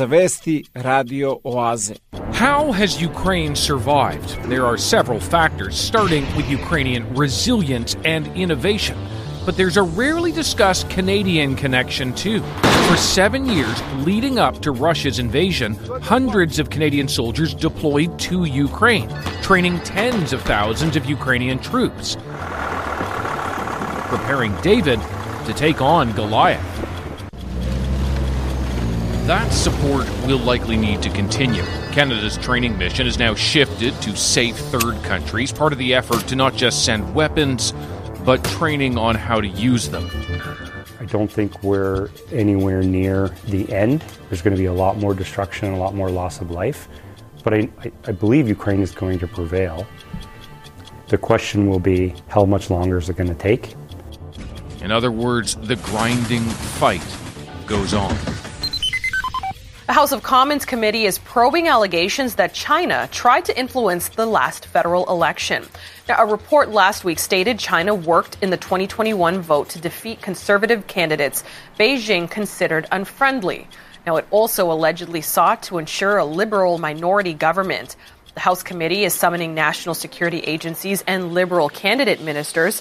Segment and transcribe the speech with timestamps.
[0.00, 1.40] Vesti Radio.
[2.32, 4.30] How has Ukraine survived?
[4.44, 8.98] There are several factors, starting with Ukrainian resilience and innovation.
[9.46, 12.40] But there's a rarely discussed Canadian connection, too.
[12.88, 19.08] For seven years leading up to Russia's invasion, hundreds of Canadian soldiers deployed to Ukraine,
[19.42, 22.16] training tens of thousands of Ukrainian troops,
[24.08, 25.00] preparing David
[25.46, 26.73] to take on Goliath.
[29.26, 31.62] That support will likely need to continue.
[31.92, 36.36] Canada's training mission is now shifted to safe third countries, part of the effort to
[36.36, 37.72] not just send weapons,
[38.26, 40.10] but training on how to use them.
[41.00, 44.04] I don't think we're anywhere near the end.
[44.28, 46.86] There's going to be a lot more destruction and a lot more loss of life.
[47.42, 49.86] But I, I, I believe Ukraine is going to prevail.
[51.08, 53.74] The question will be how much longer is it going to take?
[54.82, 57.02] In other words, the grinding fight
[57.66, 58.14] goes on.
[59.86, 64.64] The House of Commons committee is probing allegations that China tried to influence the last
[64.64, 65.66] federal election.
[66.08, 70.86] Now, a report last week stated China worked in the 2021 vote to defeat conservative
[70.86, 71.44] candidates
[71.78, 73.68] Beijing considered unfriendly.
[74.06, 77.96] Now, it also allegedly sought to ensure a liberal minority government.
[78.32, 82.80] The House committee is summoning national security agencies and liberal candidate ministers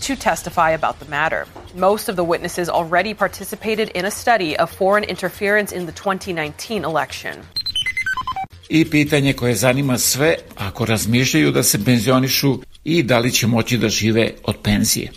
[0.00, 1.46] to testify about the matter.
[1.74, 6.84] Most of the witnesses already participated in a study of foreign interference in the 2019
[6.84, 7.34] election.
[8.68, 13.78] I pitanje koje zanima sve ako razmišljaju da se penzionišu i da li će moći
[13.78, 15.12] da žive od penzije.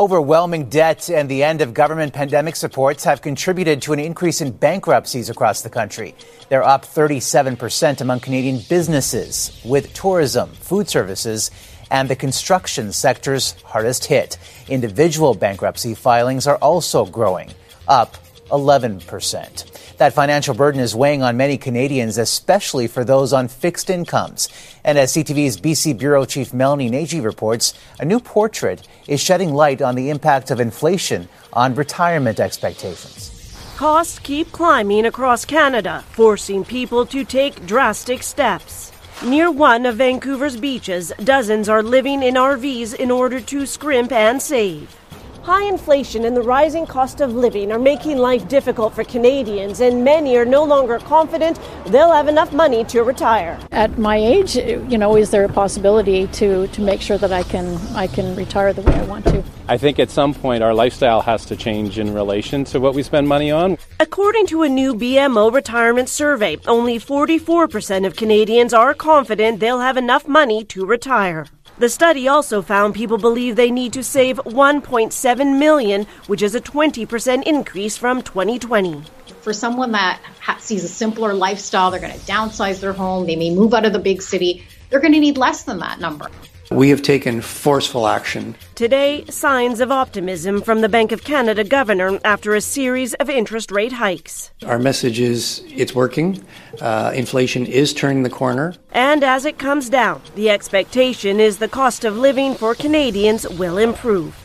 [0.00, 4.50] Overwhelming debt and the end of government pandemic supports have contributed to an increase in
[4.50, 6.14] bankruptcies across the country.
[6.48, 11.50] They're up 37% among Canadian businesses, with tourism, food services,
[11.90, 14.38] and the construction sectors hardest hit.
[14.68, 17.50] Individual bankruptcy filings are also growing,
[17.88, 18.16] up
[18.50, 19.96] 11%.
[19.98, 24.48] That financial burden is weighing on many Canadians, especially for those on fixed incomes.
[24.82, 29.82] And as CTV's BC Bureau Chief Melanie Nagy reports, a new portrait is shedding light
[29.82, 33.36] on the impact of inflation on retirement expectations.
[33.76, 38.89] Costs keep climbing across Canada, forcing people to take drastic steps.
[39.22, 44.40] Near one of Vancouver's beaches, dozens are living in RVs in order to scrimp and
[44.40, 44.99] save.
[45.42, 50.04] High inflation and the rising cost of living are making life difficult for Canadians, and
[50.04, 53.58] many are no longer confident they'll have enough money to retire.
[53.72, 57.42] At my age, you know, is there a possibility to, to make sure that I
[57.42, 59.42] can I can retire the way I want to?
[59.66, 63.02] I think at some point our lifestyle has to change in relation to what we
[63.02, 63.78] spend money on.
[63.98, 69.96] According to a new BMO retirement survey, only 44% of Canadians are confident they'll have
[69.96, 71.46] enough money to retire.
[71.80, 76.60] The study also found people believe they need to save 1.7 million, which is a
[76.60, 79.02] 20% increase from 2020.
[79.40, 83.34] For someone that ha- sees a simpler lifestyle, they're going to downsize their home, they
[83.34, 86.30] may move out of the big city, they're going to need less than that number.
[86.70, 88.54] We have taken forceful action.
[88.76, 93.72] Today, signs of optimism from the Bank of Canada governor after a series of interest
[93.72, 94.52] rate hikes.
[94.64, 96.44] Our message is it's working.
[96.80, 98.74] Uh, inflation is turning the corner.
[98.92, 103.76] And as it comes down, the expectation is the cost of living for Canadians will
[103.76, 104.36] improve.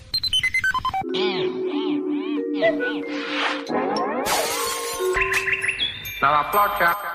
[6.20, 7.15] Koliko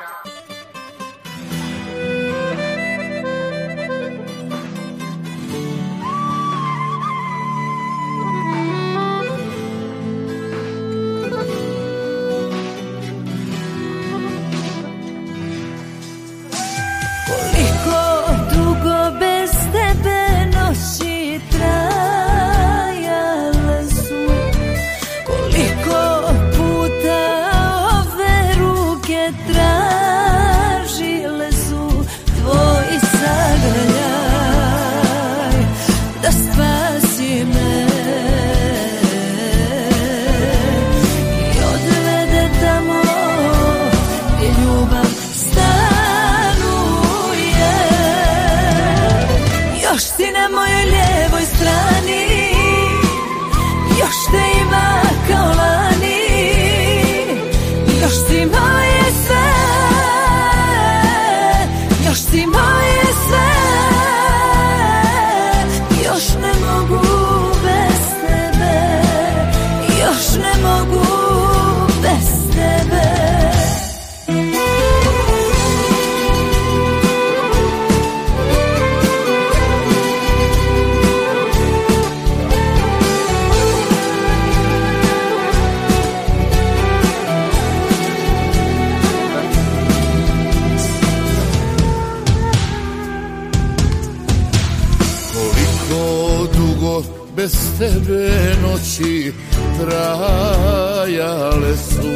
[97.80, 98.30] tebe
[98.62, 99.32] noći
[99.80, 102.12] trajale su.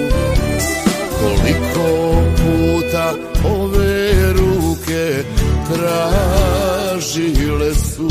[1.20, 5.24] Koliko puta ove ruke
[5.74, 8.10] tražile su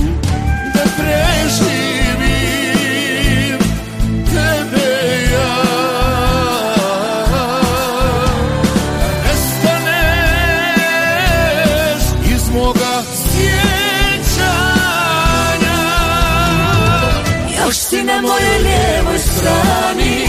[18.16, 20.28] na mojoj lijevoj strani.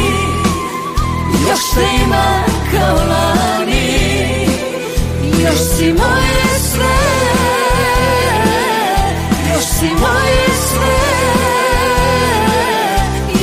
[1.48, 4.46] Još te ima kao lani
[5.42, 6.96] Još si moje sve
[9.52, 10.94] Još si moje sve.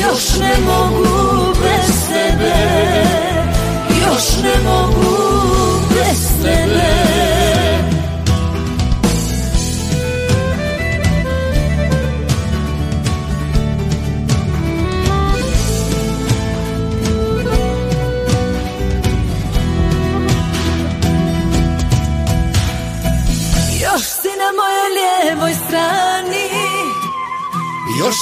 [0.01, 2.53] Još ne mogu bez tebe
[4.05, 5.10] Još ne mogu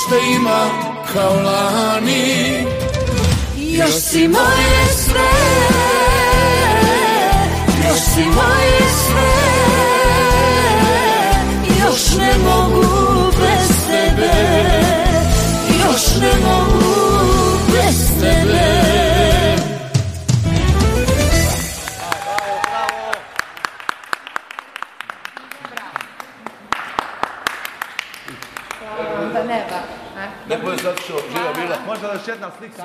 [0.10, 0.66] Te ima
[1.14, 2.80] kao lani.
[3.80, 5.30] Još si moje sve
[7.88, 9.32] Još si moje sve
[11.86, 12.86] Još ne mogu
[13.40, 14.32] bez tebe
[15.86, 17.39] Još ne mogu
[30.90, 31.78] zato što živa bila.
[31.88, 32.84] Možda da još jedna slika.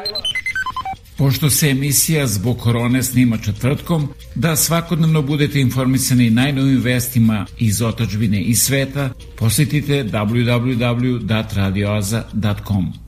[1.18, 8.40] Pošto se emisija zbog korone snima četvrtkom, da svakodnevno budete informisani najnovim vestima iz otačbine
[8.40, 13.03] i sveta, posjetite www.radioaza.com.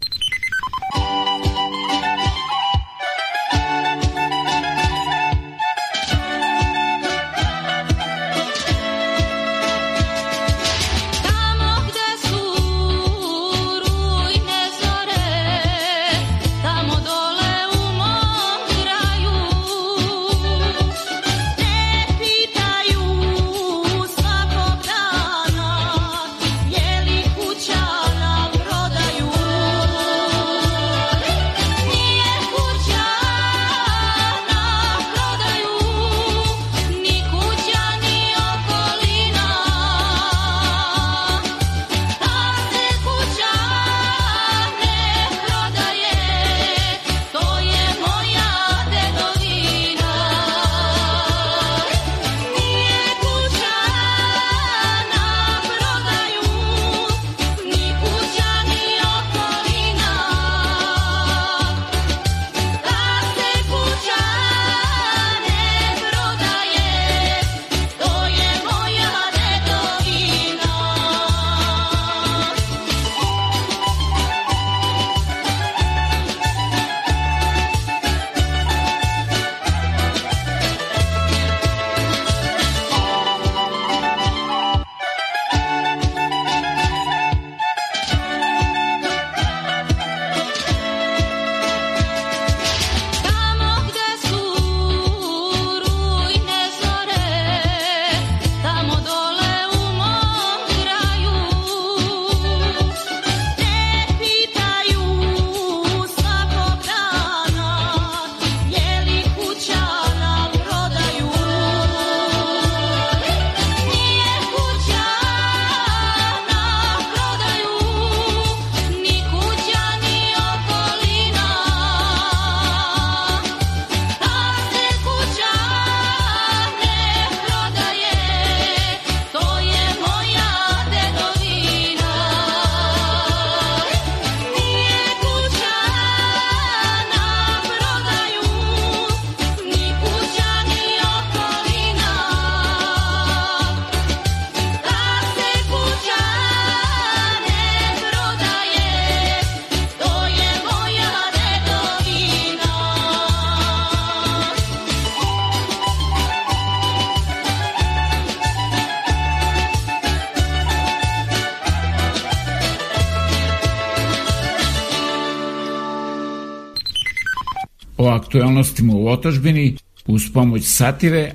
[169.07, 171.33] u otačbini uz pomoć satire,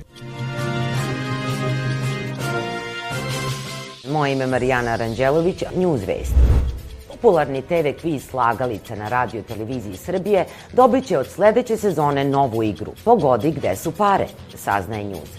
[4.10, 6.34] Moje ime je Marijana Aranđelović, News Vest.
[7.08, 12.92] popularni TV kviz Slagalica na radio televiziji Srbije dobit će od sledeće sezone novu igru
[13.04, 15.30] Pogodi gde su pare, saznaje News.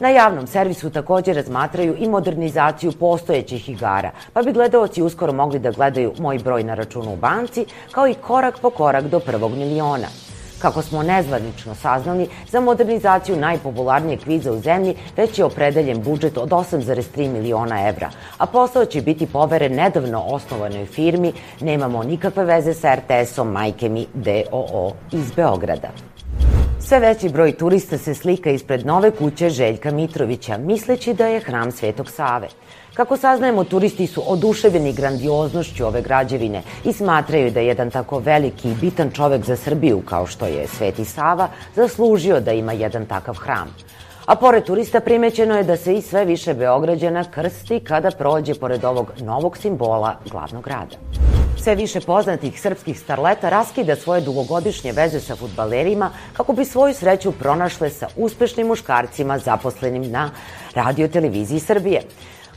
[0.00, 5.70] Na javnom servisu takođe razmatraju i modernizaciju postojećih igara, pa bi gledaoci uskoro mogli da
[5.70, 10.27] gledaju moj broj na računu u banci, kao i korak po korak do prvog miliona.
[10.58, 16.50] Kako smo nezvanično saznali, za modernizaciju najpopularnijeg kviza u zemlji već je opredeljen budžet od
[16.50, 22.94] 8,3 miliona evra, a posao će biti poveren nedavno osnovanoj firmi Nemamo nikakve veze sa
[22.94, 25.88] RTS-om Majke mi DOO iz Beograda.
[26.80, 31.72] Sve veći broj turista se slika ispred nove kuće Željka Mitrovića, misleći da je hram
[31.72, 32.48] Svetog Save.
[32.98, 38.74] Kako saznajemo, turisti su oduševljeni grandioznošću ove građevine i smatraju da jedan tako veliki i
[38.74, 43.68] bitan čovek za Srbiju kao što je Sveti Sava zaslužio da ima jedan takav hram.
[44.26, 48.84] A pored turista primećeno je da se i sve više Beograđana krsti kada prođe pored
[48.84, 50.96] ovog novog simbola glavnog grada.
[51.62, 57.32] Sve više poznatih srpskih starleta raskida svoje dugogodišnje veze sa futbalerima kako bi svoju sreću
[57.32, 60.30] pronašle sa uspešnim muškarcima zaposlenim na
[60.74, 62.02] radioteleviziji Srbije.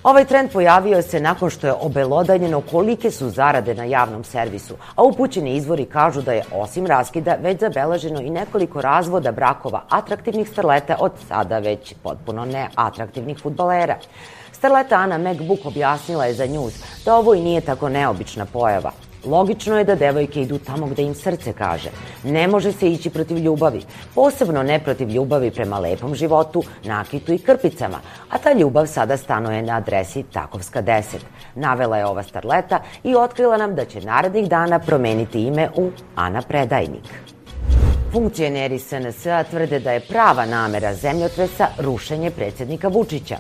[0.04, 5.04] Ovaj trend pojavio se nakon što je obelodanjeno kolike su zarade na javnom servisu, a
[5.04, 10.96] upućeni izvori kažu da je osim raskida već zabeleženo i nekoliko razvoda brakova atraktivnih starleta
[11.00, 13.98] od sada već potpuno neatraktivnih futbalera.
[14.52, 16.74] Starleta Ana McBook objasnila je za News
[17.06, 18.92] da ovo i nije tako neobična pojava.
[19.26, 21.90] Logično je da devojke idu tamo gde im srce kaže.
[22.24, 23.82] Ne može se ići protiv ljubavi,
[24.16, 29.62] posebno ne protiv ljubavi prema lepom životu, nakitu i krpicama, a ta ljubav sada stanuje
[29.62, 31.04] na adresi Takovska 10.
[31.56, 36.42] Navela je ova starleta i otkrila nam da će narednih dana promeniti ime u Ana
[36.42, 37.04] Predajnik.
[38.12, 43.38] Funkcioneri SNS-a tvrde da je prava namera zemljotresa rušenje predsednika Vučića.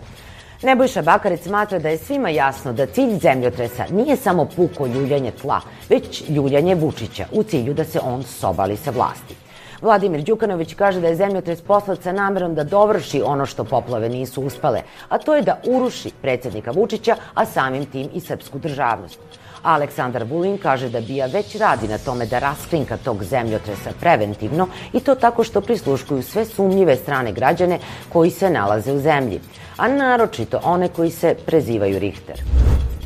[0.63, 5.61] Nebojša Bakarec smatra da je svima jasno da cilj zemljotresa nije samo puko ljuljanje tla,
[5.89, 9.35] već ljuljanje Vučića u cilju da se on sobali sa vlasti.
[9.81, 14.41] Vladimir Đukanović kaže da je zemljotres poslat sa namerom da dovrši ono što poplave nisu
[14.41, 19.19] uspale, a to je da uruši predsednika Vučića, a samim tim i srpsku državnost.
[19.63, 24.99] Aleksandar Vulin kaže da Bija već radi na tome da raskrinka tog zemljotresa preventivno i
[24.99, 29.39] to tako što prisluškuju sve sumnjive strane građane koji se nalaze u zemlji,
[29.81, 32.41] a naročito one koji se prezivaju Richter.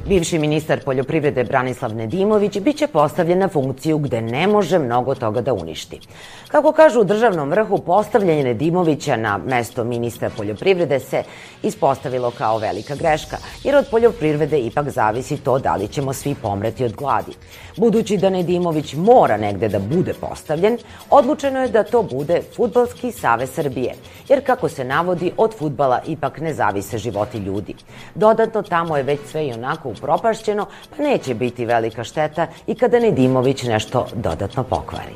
[0.07, 5.53] Bivši ministar poljoprivrede Branislav Nedimović biće postavljen na funkciju gde ne može mnogo toga da
[5.53, 5.99] uništi.
[6.47, 11.23] Kako kažu u državnom vrhu, postavljanje Nedimovića na mesto ministra poljoprivrede se
[11.63, 16.85] ispostavilo kao velika greška, jer od poljoprivrede ipak zavisi to da li ćemo svi pomreti
[16.85, 17.31] od gladi.
[17.77, 20.77] Budući da Nedimović mora negde da bude postavljen,
[21.09, 23.93] odlučeno je da to bude Futbalski savez Srbije,
[24.29, 27.75] jer kako se navodi, od futbala ipak ne zavise životi ljudi.
[28.15, 30.65] Dodatno, tamo je već sve i onako upropašćeno,
[30.97, 35.13] pa neće biti velika šteta i kada Nedimović nešto dodatno pokvari.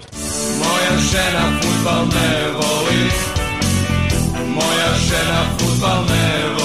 [0.60, 3.10] Moja žena futbal ne voli
[4.48, 6.59] Moja žena futbal ne voli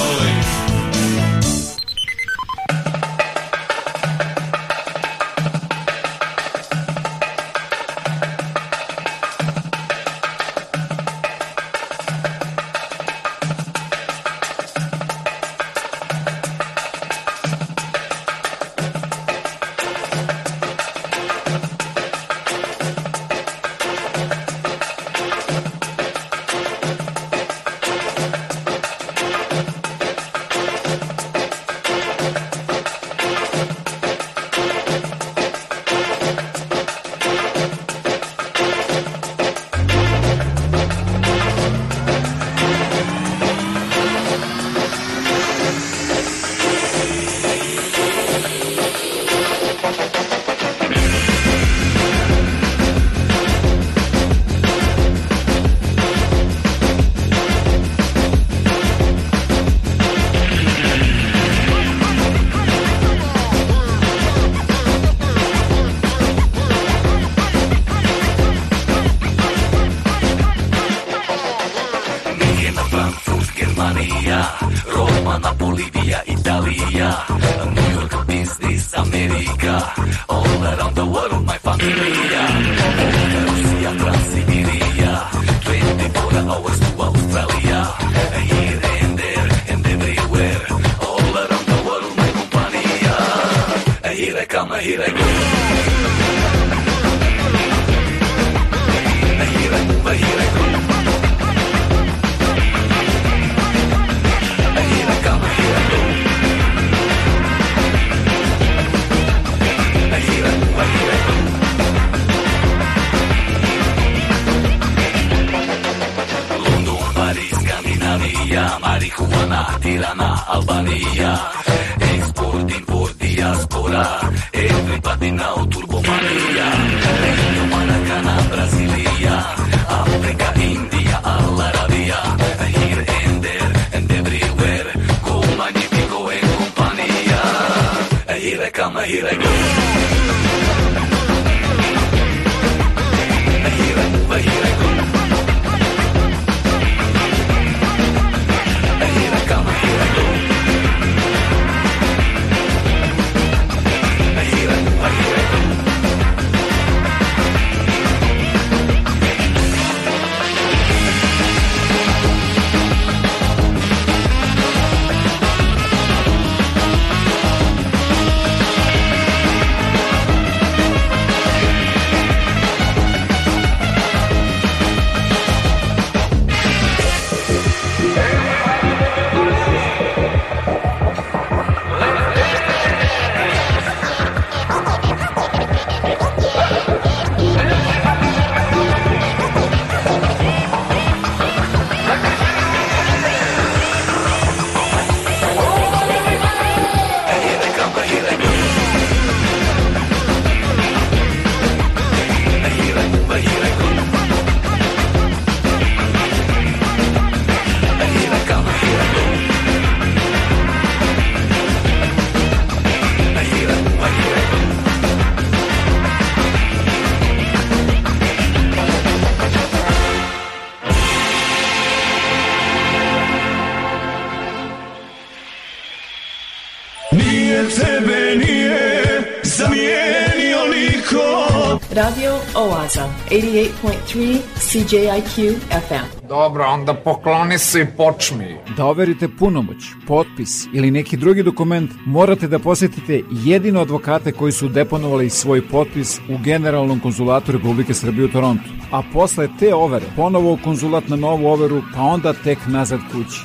[233.35, 236.27] 88.3 CJIQ FM.
[236.29, 238.57] Dobro, onda pokloni se i počmi.
[238.77, 244.69] Da overite punomoć, potpis ili neki drugi dokument, morate da posetite jedino advokate koji su
[244.69, 248.71] deponovali svoj potpis u Generalnom konzulatu Republike Srbije u Torontu.
[248.93, 253.41] A posle te overe, ponovo u konzulat na novu overu, pa onda tek nazad kući.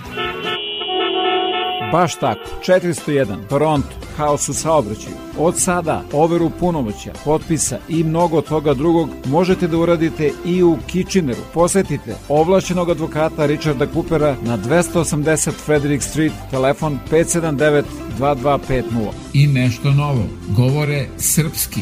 [1.92, 8.74] Baš tako, 401, Toronto, haos u saobraćaju, Od sada overu punomoća, potpisa i mnogo toga
[8.74, 11.42] drugog možete da uradite i u Kitcheneru.
[11.54, 17.84] Posetite ovlašćenog advokata Richarda Kupera na 280 Frederick Street, telefon 579
[18.20, 18.84] 2250.
[19.34, 20.24] I nešto novo.
[20.56, 21.82] Govore srpski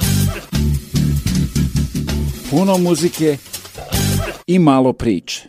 [2.51, 3.37] puno muzike
[4.47, 5.47] i malo priče.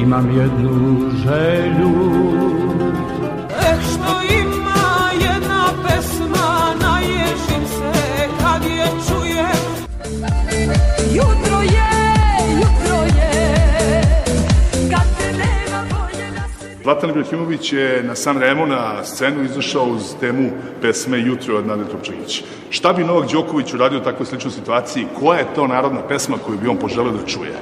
[0.00, 1.90] Imam jednu želju
[16.90, 20.50] Zlatan Ibrahimović je na San Remo na scenu izašao uz temu
[20.82, 22.42] pesme Jutro od Nade Topčagić.
[22.70, 25.06] Šta bi Novak Đoković uradio u takvoj sličnoj situaciji?
[25.20, 27.52] Koja je to narodna pesma koju bi on poželeo da čuje?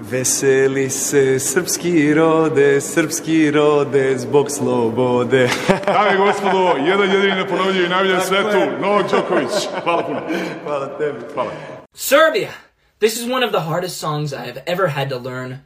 [0.00, 5.48] Veseli se srpski rode, srpski rode, zbog slobode.
[5.86, 9.68] Dame i gospodo, jedan jedini neponovljiv i najbolji na svetu, Novak Đoković.
[9.84, 10.20] Hvala puno.
[10.64, 11.18] Hvala tebi.
[11.34, 11.50] Hvala.
[11.94, 12.50] Serbia!
[12.98, 15.58] This is one of the hardest songs I have ever had to learn,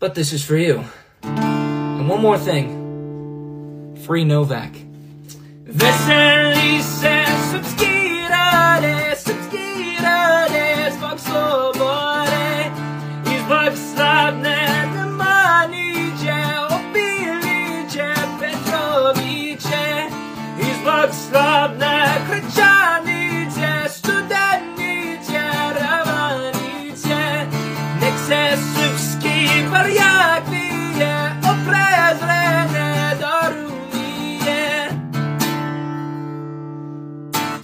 [0.00, 0.84] but this is for you.
[2.10, 4.74] One more thing free Novak.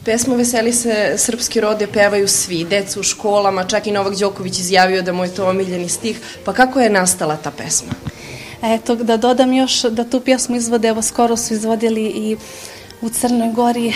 [0.06, 5.02] Pesmu Veseli se srpski rode pevaju svi, deca u školama, čak i Novak Đoković izjavio
[5.02, 6.20] da mu je to omiljeni stih.
[6.44, 7.92] Pa kako je nastala ta pesma?
[8.62, 12.36] Eto, da dodam još da tu pjesmu izvode, evo skoro su izvodili i
[13.00, 13.92] u Crnoj Gori,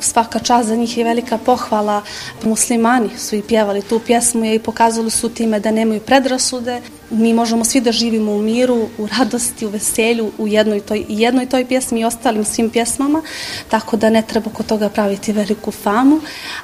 [0.00, 2.02] svaka čast za njih je velika pohvala.
[2.42, 6.80] Muslimani su i pjevali tu pjesmu i pokazali su time da nemaju predrasude.
[7.10, 11.46] Mi možemo svi da živimo u miru, u radosti, u veselju, u jednoj toj, jednoj
[11.46, 13.22] toj pjesmi i ostalim svim pjesmama,
[13.70, 16.20] tako da ne treba kod toga praviti veliku famu.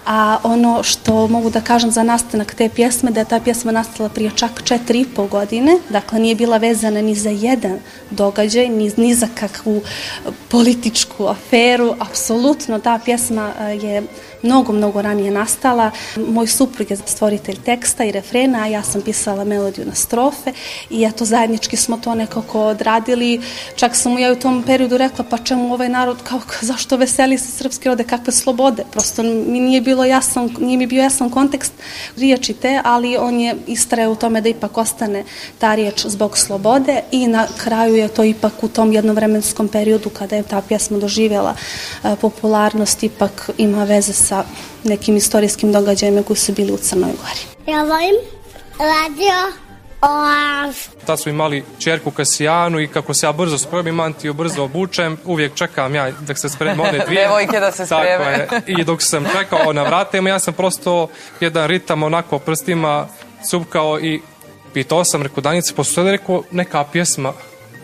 [0.07, 4.09] A ono što mogu da kažem za nastanak te pjesme, da je ta pjesma nastala
[4.09, 7.78] prije čak četiri i po godine, dakle nije bila vezana ni za jedan
[8.11, 9.82] događaj, ni, ni za kakvu
[10.49, 14.03] političku aferu, apsolutno ta pjesma a, je
[14.45, 15.90] mnogo, mnogo ranije nastala.
[16.16, 20.53] Moj suprug je stvoritelj teksta i refrena, a ja sam pisala melodiju na strofe
[20.90, 23.40] i eto zajednički smo to nekako odradili.
[23.76, 27.38] Čak sam mu ja u tom periodu rekla pa čemu ovaj narod, kao, zašto veseli
[27.38, 28.84] se srpski rode, kakve slobode.
[28.90, 31.72] Prosto mi nije bilo jasan, nije mi bio jasan kontekst
[32.16, 35.24] riječi te, ali on je istraje u tome da ipak ostane
[35.59, 40.11] ta riječ zbog slobode i na kraju je to ipak u tom jednom vremenskom periodu
[40.11, 41.55] kada je ta pjesma doživjela
[42.05, 44.34] e, popularnost, ipak ima veze sa
[44.85, 47.72] nekim istorijskim događajima koji su bili u Crnoj Gori.
[47.76, 48.14] Ja volim
[48.78, 49.64] radio
[50.05, 50.76] Oaz.
[51.07, 55.55] Tad smo imali čerku Kasijanu i kako se ja brzo spremim, Antiju brzo obučem, uvijek
[55.55, 57.20] čekam ja dok se spremim one dvije.
[57.24, 58.47] Devojke da se spreme.
[58.49, 58.62] Tako je.
[58.66, 61.09] I dok sam čekao na vratima, ja sam prosto
[61.41, 63.09] jedan ritam onako prstima
[63.51, 64.20] cupkao i
[64.72, 67.32] pitao sam, rekao Danice, postoje li rekao neka pjesma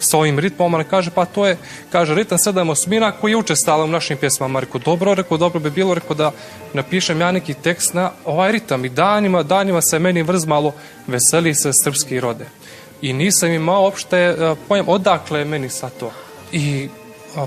[0.01, 1.57] s ovim ritmom, ona kaže, pa to je,
[1.93, 4.61] kaže, ritam sedam osmina koji je učestala u našim pjesmama.
[4.61, 6.33] Rekao, dobro, rekao, dobro bi bilo, rekao da
[6.73, 10.73] napišem ja neki tekst na ovaj ritam i danima, danima se meni vrzmalo
[11.07, 12.47] veseli se srpski rode.
[13.03, 16.13] I nisam imao uopšte uh, pojam odakle je meni sa to.
[16.53, 16.89] I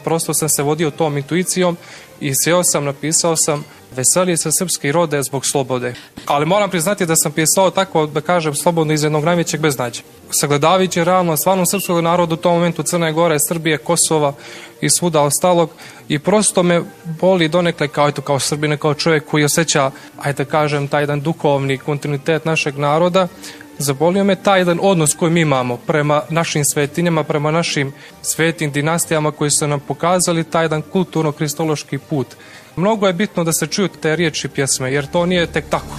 [0.03, 1.77] prosto sam se vodio tom intuicijom
[2.23, 3.63] i sjeo sam, napisao sam
[3.95, 5.93] Veseli se srpski rode zbog slobode.
[6.25, 10.01] Ali moram priznati da sam pisao tako, da kažem, slobodno iz jednog najvećeg beznađa.
[10.29, 14.33] Sagledavajući realno stvarno srpskog naroda u tom momentu Crne Gore, Srbije, Kosova
[14.81, 15.69] i svuda ostalog
[16.07, 16.81] i prosto me
[17.21, 21.21] boli donekle kao, eto, kao Srbine, kao čovjek koji osjeća, ajde da kažem, taj jedan
[21.21, 23.27] duhovni kontinuitet našeg naroda,
[23.77, 29.31] zabolio me taj jedan odnos koji mi imamo prema našim svetinjama, prema našim svetim dinastijama
[29.31, 32.27] koji su nam pokazali taj jedan kulturno-kristološki put.
[32.75, 35.97] Mnogo je bitno da se čuju te riječi pjesme, jer to nije tek tako.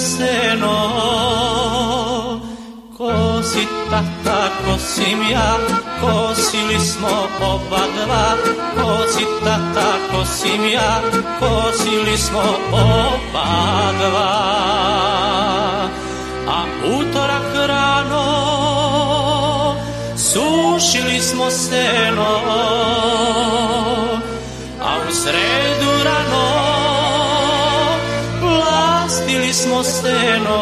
[0.00, 0.76] seno
[2.96, 5.58] Kozi tata, kosim ja
[6.00, 8.36] Kosili smo oba dva.
[8.74, 11.00] Kozi tata, kosim ja
[11.38, 12.42] Kosili smo
[12.72, 14.56] oba dva.
[16.48, 18.26] A utorak rano
[20.16, 22.40] Sušili smo seno
[24.82, 26.65] A u sredu rano
[29.56, 30.58] smo seno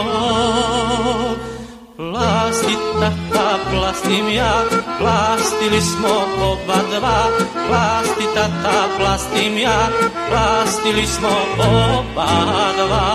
[1.96, 4.54] Plasti tata, plastim ja.
[4.98, 6.14] Plastili smo
[6.50, 7.20] oba dva
[7.68, 9.88] Plasti tata, plastim ja.
[10.30, 11.28] Plastili smo
[11.58, 12.26] oba
[12.78, 13.06] dva.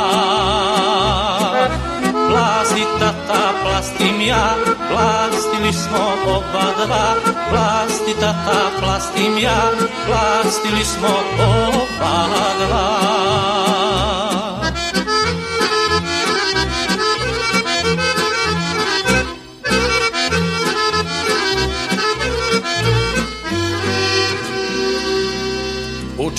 [2.29, 4.55] Plasti tata, plastim ja.
[4.91, 7.15] Plastili smo oba dva
[7.49, 9.71] Plasti tata, plastim ja.
[10.07, 12.27] Plastili smo oba
[12.67, 13.58] dva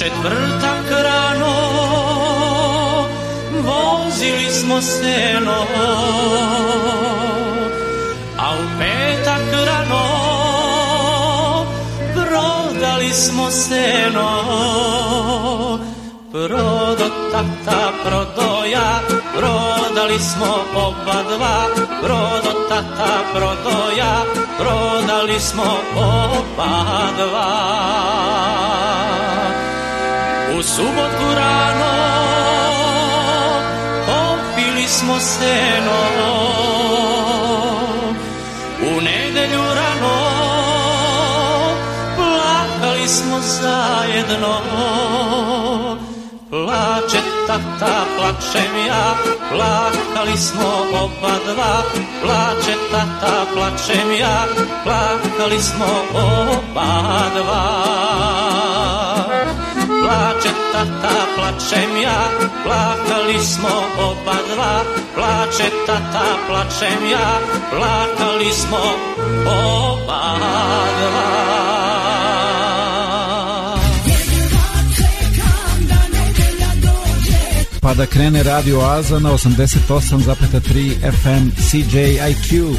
[0.00, 1.54] četvrtak rano
[3.52, 5.66] vozili smo seno,
[8.38, 10.04] a u petak rano
[12.14, 14.30] prodali smo seno.
[16.32, 19.00] Prodo tata, prodo ja,
[19.36, 21.66] prodali smo oba dva,
[22.02, 24.24] prodo tata, prodo ja,
[24.58, 28.00] prodali smo oba dva.
[30.62, 31.92] Subotu rano
[34.06, 36.00] popili smo seno.
[38.82, 40.16] U nedelju rano
[42.16, 44.60] plakali smo zajedno.
[46.50, 49.14] Plače tata, plačem ja,
[49.50, 50.68] plakali smo
[51.02, 51.82] oba dva.
[52.22, 54.44] Plače tata, plačem ja,
[54.84, 58.69] plakali smo oba dva
[60.10, 62.28] Plače tata, plačem ja,
[62.64, 64.82] plakali smo oba dva.
[65.14, 67.38] Plače tata, plačem ja,
[67.70, 68.78] plakali smo
[69.46, 70.36] oba
[70.98, 71.50] dva.
[77.80, 82.76] Pa da krene Radio Oaza na 88,3 FM CJIQ.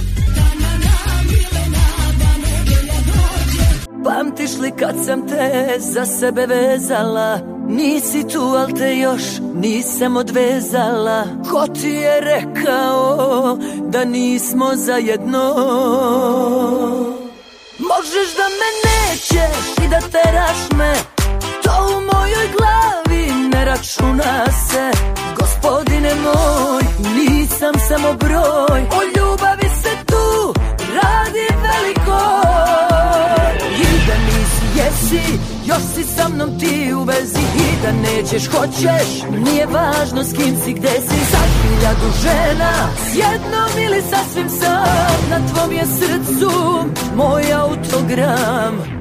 [4.18, 7.39] Pamtiš li kad sam te za sebe vezala?
[7.68, 9.22] Nisi tu, al te još
[9.53, 11.24] nisam odvezala.
[11.51, 13.57] Ko ti je rekao
[13.88, 15.55] da nismo zajedno?
[17.80, 20.93] Možeš da me nećeš i da teraš me
[21.64, 24.91] To u mojoj glavi ne računa se.
[25.39, 26.84] Gospodine moj,
[27.16, 29.20] nisam samo broj O
[35.12, 40.34] jesi, još si sa mnom ti u vezi I da nećeš, hoćeš, nije važno s
[40.34, 42.72] kim si, gde si Sa hiljadu žena,
[43.12, 46.51] s jednom ili sasvim sam Na tvom je srcu
[47.16, 49.00] moj autogram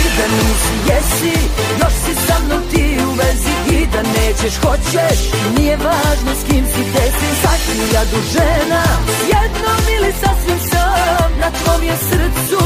[0.00, 1.36] i da nisi jesi,
[1.80, 3.54] još si sa mnom ti u vezi.
[3.76, 5.18] I da nećeš, hoćeš,
[5.56, 7.28] nije važno s kim si, gde si.
[7.42, 8.82] Sa hiljadu žena,
[9.34, 11.30] jednom ili sasvim sam.
[11.40, 12.64] Na tvom je srcu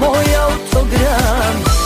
[0.00, 1.85] moj autogram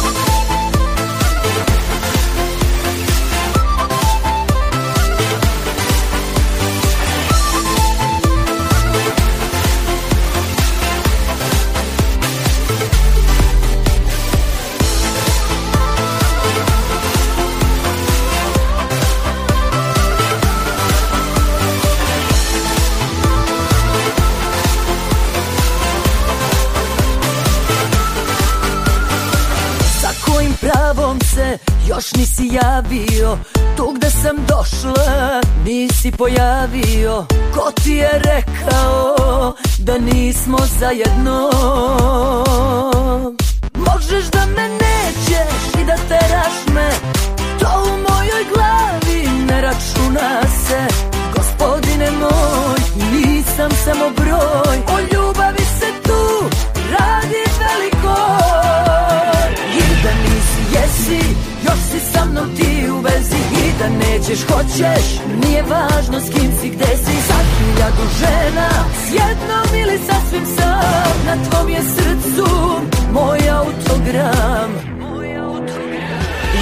[32.16, 33.38] nisi javio
[33.76, 37.26] Tu gde sam došla nisi pojavio.
[37.54, 41.50] Ko ti je rekao da nismo zajedno?
[43.74, 46.90] Možeš da me nećeš i da teraš me
[47.60, 50.86] To u mojoj glavi ne računa se.
[51.36, 52.80] Gospodine moj,
[53.12, 56.44] nisam samo broj O ljubavi se tu
[56.98, 58.16] radi veliko.
[60.02, 61.34] Da nisi jesi,
[62.12, 65.04] sa mnom ti u vezi I da nećeš, hoćeš,
[65.42, 68.68] nije važno s kim si, gde si Sa hiljadu žena,
[69.02, 72.48] s jednom ili sasvim sam Na tvom je srcu
[73.12, 74.70] moj autogram.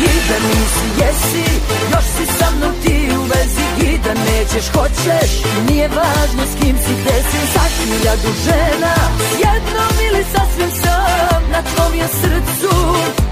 [0.07, 1.49] I da nisi jesi,
[1.93, 5.31] još si sa mnom ti u vezi I da nećeš, hoćeš,
[5.69, 11.43] nije važno s kim si, gde si Sa hiljadu žena, s jednom ili sasvim sam
[11.53, 12.77] Na tvom je srcu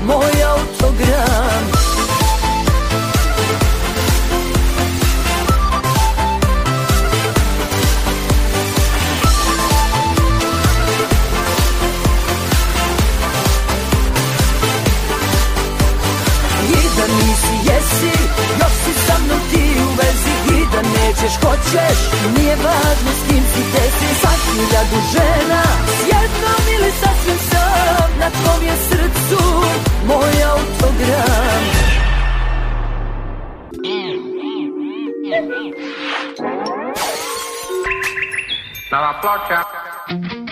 [0.07, 1.96] moj autogram
[21.57, 21.99] hoćeš.
[22.37, 25.63] Nije važno s kim si te si Sa hiljadu žena.
[25.87, 29.45] S jednom ili sasvim sam Na tvom je srcu
[30.07, 31.65] Moj autogram.
[38.87, 40.46] Stava ploča.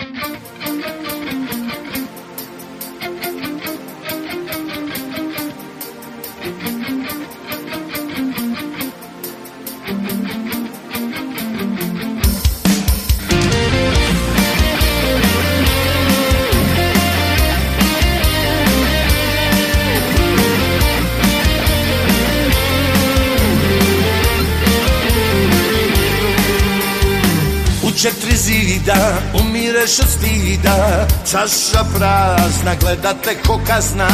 [28.05, 31.07] Četiri zida umireš od stida.
[31.31, 34.09] Čaša prazna, gledate ko kazna.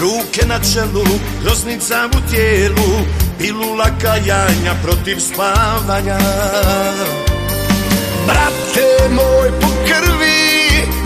[0.00, 1.04] Ruke na čelu,
[1.42, 3.04] groznica u tijelu.
[3.38, 6.18] Pilula kajanja protiv spavanja.
[8.26, 10.40] Brate moj po krvi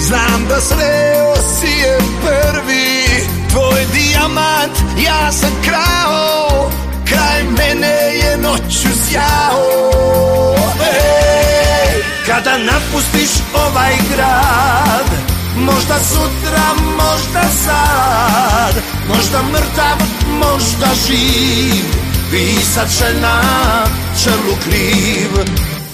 [0.00, 3.04] Znam da sreo si je prvi.
[3.50, 6.70] Tvoj dijamant ja sam krao.
[7.08, 9.64] Kraj mene je noću sjao.
[10.80, 11.63] Ej,
[12.26, 15.06] Kada napustiš ovaj grad
[15.56, 16.64] Možda sutra,
[16.96, 18.74] možda sad
[19.08, 19.96] Možda mrtav,
[20.28, 21.84] možda živ
[22.30, 23.42] Pisat će na
[24.24, 25.30] čelu kriv.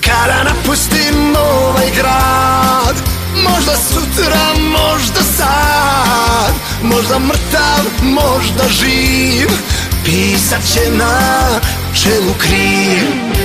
[0.05, 2.97] Kada napustim ovaj grad
[3.49, 9.49] Možda sutra, možda sad Možda mrtav, možda živ
[10.05, 11.61] Pisat će na
[11.95, 13.40] čelu kriv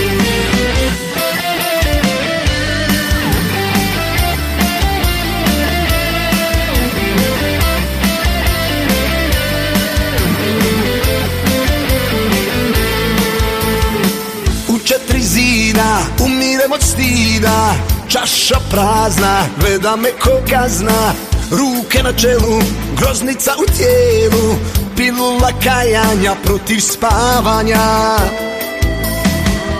[16.25, 17.75] umirem od stida
[18.07, 21.13] Čaša prazna, gleda me ko kazna
[21.51, 22.61] Ruke na čelu,
[22.99, 24.55] groznica u tijelu
[24.95, 27.87] Pilula kajanja protiv spavanja.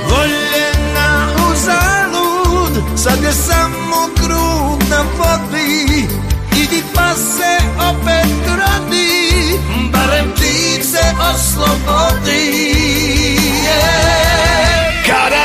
[0.10, 6.08] Voljena u zalud Sad je samo krug na vodi
[6.64, 7.58] Idi pa se
[7.90, 9.06] opet rodi
[9.92, 12.76] Barem ti se oslobodi.
[15.08, 15.45] Kada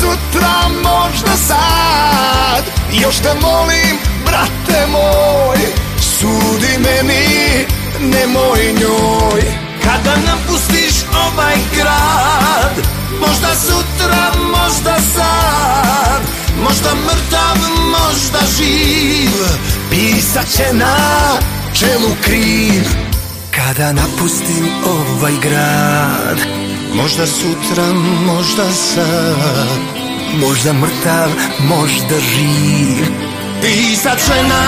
[0.00, 2.64] sutra, možda sad.
[2.92, 5.58] Još te molim, brate moj
[6.00, 7.66] Sudi meni,
[8.00, 9.42] nemoj njoj.
[9.84, 12.86] Kada napustiš ovaj grad
[13.20, 16.22] Možda sutra, možda sad.
[16.62, 19.30] Možda mrtav, možda živ
[19.90, 20.96] Pisat će na
[21.74, 22.82] čelu kriv
[23.50, 27.84] Kada napustim ovaj grad Možda sutra,
[28.26, 29.80] možda sad
[30.40, 31.30] Možda mrtav,
[31.60, 33.06] možda živ
[33.62, 34.64] I sad sve na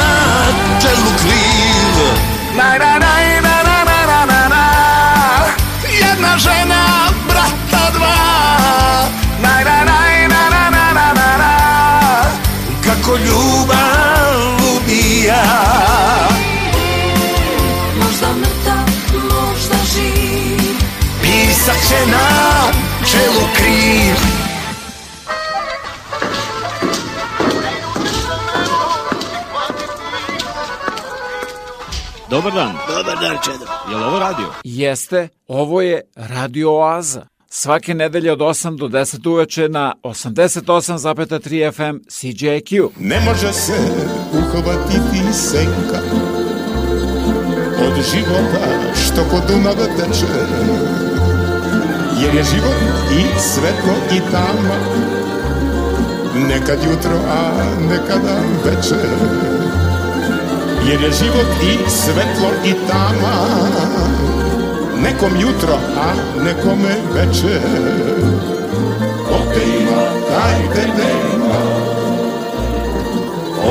[0.81, 2.05] čelu kriv
[2.57, 4.66] Na, na, na, na, na, na, na, na,
[6.01, 6.85] Jedna žena,
[7.29, 8.16] brata dva
[9.43, 10.14] na, na, na,
[11.39, 11.61] na,
[12.85, 15.80] Kako ljubav ubija
[21.89, 22.73] Će na
[23.11, 24.14] čelu kriv
[32.31, 32.73] Dobar dan.
[32.89, 33.64] Dobar dan, Čedo.
[33.91, 34.47] Je li ovo radio?
[34.64, 37.27] Jeste, ovo je Radio Oaza.
[37.49, 42.89] Svake nedelje od 8 do 10 uveče na 88,3 FM CJQ.
[42.99, 43.79] Ne može se
[44.33, 46.01] uhvatiti senka
[47.87, 48.66] od života
[49.05, 50.89] što kod Dunava teče.
[52.23, 52.77] Jer je život
[53.12, 54.77] i svetlo i tama,
[56.49, 59.11] nekad jutro, a nekada večer.
[60.89, 63.35] Jer je život i svetlo i tama,
[65.03, 66.12] nekom jutro, a
[66.45, 67.61] nekome večer.
[69.55, 71.61] Te ima, taj te nema,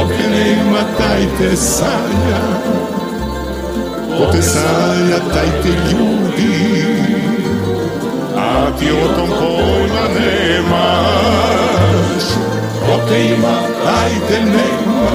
[0.08, 2.41] te nema, taj te sanja,
[4.32, 6.49] te sanja, taj te ljudi,
[8.78, 11.59] ti o tom pojma nemaš.
[12.86, 15.09] Ko ima, taj te nema,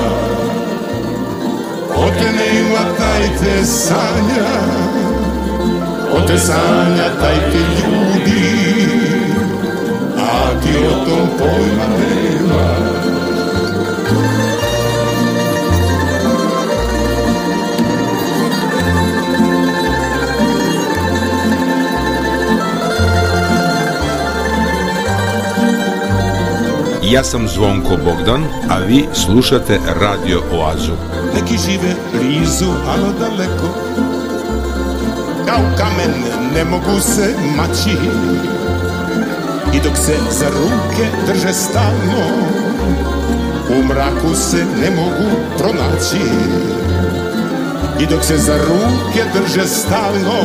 [1.95, 4.51] ko te nema, taj te sanja,
[6.11, 8.45] ko te sanja, taj te ljudi,
[10.19, 12.85] a ti o tom pojma nemaš.
[27.15, 30.93] Ja sam Zvonko Bogdan, a vi slušate Radio Oazu.
[31.35, 33.69] Neki žive blizu, alo daleko.
[35.47, 36.15] Kao kamen
[36.55, 37.97] ne mogu se maći.
[39.75, 42.25] I dok se za ruke drže stalno
[43.79, 46.25] U mraku se ne mogu pronaći.
[48.01, 50.41] I dok se za ruke drže stalno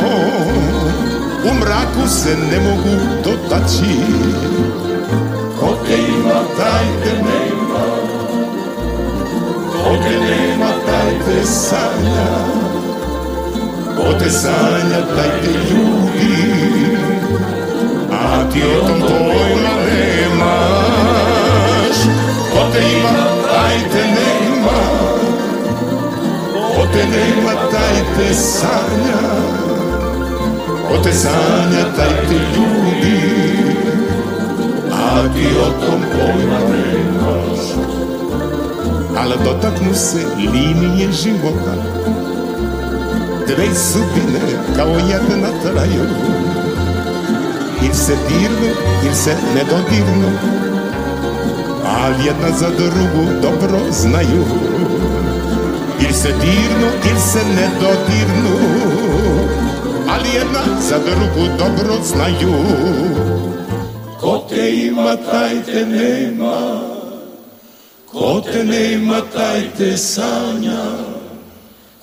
[1.50, 4.00] U mraku se ne mogu dotaći
[6.60, 7.84] ima, taj te nema.
[10.02, 12.30] Te nema, taj te sanja
[13.96, 16.36] Ko sanja, taj te ljubi
[18.12, 20.38] A ti o tom pojma nemaš.
[22.52, 23.12] Ko te ima,
[23.52, 24.80] taj te nema.
[26.76, 29.22] Ko te nema, taj te sanja.
[30.88, 33.29] Ko te sanja, taj te ljubi
[35.10, 37.62] A ti o tom pojma nemaš.
[39.16, 41.74] Ali dotaknu se linije života.
[43.46, 44.40] Dve sudbine
[44.76, 46.04] kao jedna traju.
[47.82, 48.70] Il se dirnu,
[49.06, 50.30] il se ne dodirnu.
[52.02, 54.44] Ali jedna za drugu dobro znaju.
[56.00, 58.56] Il se dirnu, il se ne dodirnu.
[60.08, 62.54] Ali jedna za drugu dobro znaju
[68.12, 71.04] Κοτε, ναι, μα ταϊτε σάνια.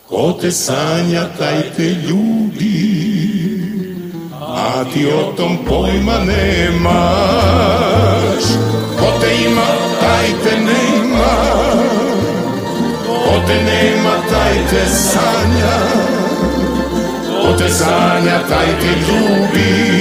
[0.08, 3.08] Κοτε, σάνια, ταϊτε λουβί.
[4.80, 6.70] Ατι, ορθών, πόμα, ναι.
[9.00, 9.68] Κοτε, μα
[10.02, 10.88] ταϊτε, ναι.
[13.26, 14.16] Κοτε, ναι, μα
[15.10, 15.76] σάνια.
[17.42, 19.97] Κοτε, σάνια, ταϊτε λουβί.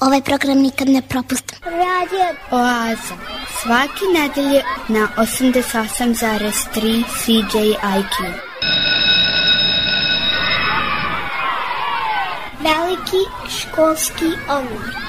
[0.00, 1.58] Ovaj program nikad ne propustim.
[1.64, 3.14] Radio Oaza.
[3.62, 8.14] Svaki nedelje na 88,3 CJIQ.
[12.60, 15.03] Veliki školski omor.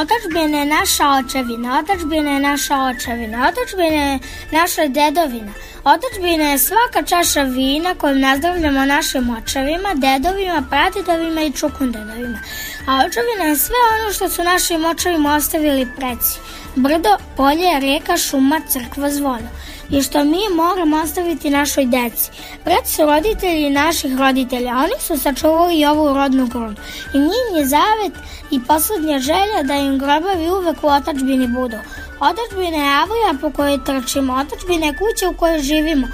[0.00, 4.18] Otačbina je naša očevina, otačbina je naša očevina, otačbina je
[4.52, 5.52] naša dedovina.
[5.84, 12.38] Otačbina je svaka čaša vina kojom nazdravljamo našim očevima, dedovima, pradedovima i čukundedovima.
[12.86, 16.38] A očevina je sve ono što su našim očevima ostavili preci.
[16.76, 19.48] Brdo, polje, reka, šuma, crkva, zvono
[19.92, 22.30] i što mi moramo ostaviti našoj deci.
[22.64, 26.76] Preci su roditelji naših roditelja, oni su sačuvali ovu rodnu grunu.
[27.14, 28.12] I njim je zavet
[28.50, 31.76] i poslednja želja da im grobovi uvek u otačbini budu.
[32.20, 36.06] Otačbina je avlija po kojoj trčimo, otačbina je kuća u kojoj živimo,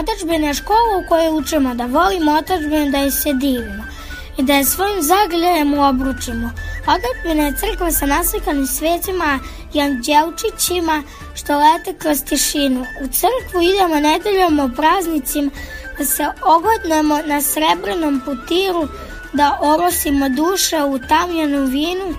[0.00, 3.95] otačbina je škola u kojoj učimo, da volimo otačbinu, da je se divimo
[4.38, 6.50] i da je svojim zagrljajem obručimo.
[6.80, 9.38] Otačbina je crkva sa naslikanim svecima
[9.74, 11.02] i anđelčićima
[11.34, 12.80] što lete kroz tišinu.
[12.80, 15.50] U crkvu idemo nedeljom o praznicima
[15.98, 18.88] da se ogodnemo na srebrnom putiru,
[19.32, 22.14] da orosimo duše u tamljenom vinu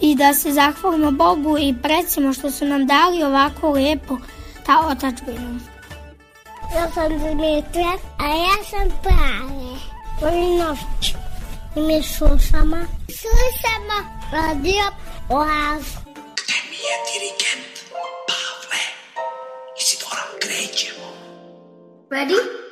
[0.00, 4.18] i da se zahvalimo Bogu i predsimo što su nam dali ovako lepo
[4.66, 5.60] ta otačbina.
[6.74, 9.76] Ja sam Dimitra, a ja sam Prave.
[10.20, 11.23] Vojinović.
[11.76, 12.76] I mi slušamo.
[13.20, 13.96] Slušamo
[14.32, 14.84] radio
[15.28, 15.98] Oazu.
[16.38, 17.74] Gde mi je dirigent?
[18.28, 18.82] Pavle.
[19.80, 21.06] Isidora, krećemo.
[22.10, 22.63] Ready?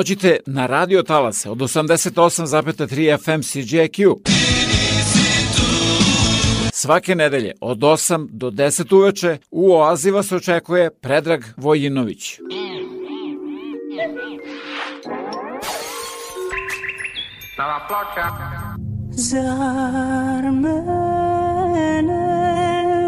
[0.00, 4.16] Dođite na radio talase od 88,3 FM CJQ.
[6.72, 12.38] Svake nedelje od 8 do 10 uveče u Oazi vas očekuje Predrag Vojinović.
[17.58, 18.28] Nova ploča.
[19.10, 21.00] Zar mene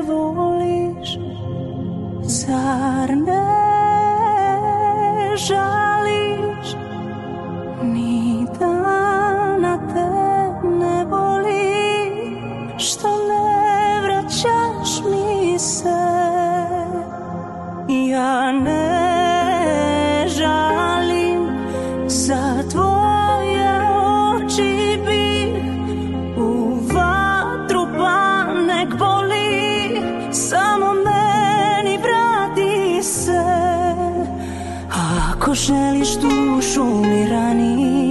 [0.06, 1.08] voliš?
[2.22, 3.62] Zar ne
[5.36, 6.01] žališ?
[15.62, 16.02] Se
[17.88, 21.40] Ja ne žalim.
[22.06, 23.80] Za tvoje
[24.34, 25.54] oči bih
[26.36, 30.00] u vatru pa nek boli.
[30.32, 33.44] Samo meni vrati se.
[35.30, 38.02] Ako želiš dušu mi rani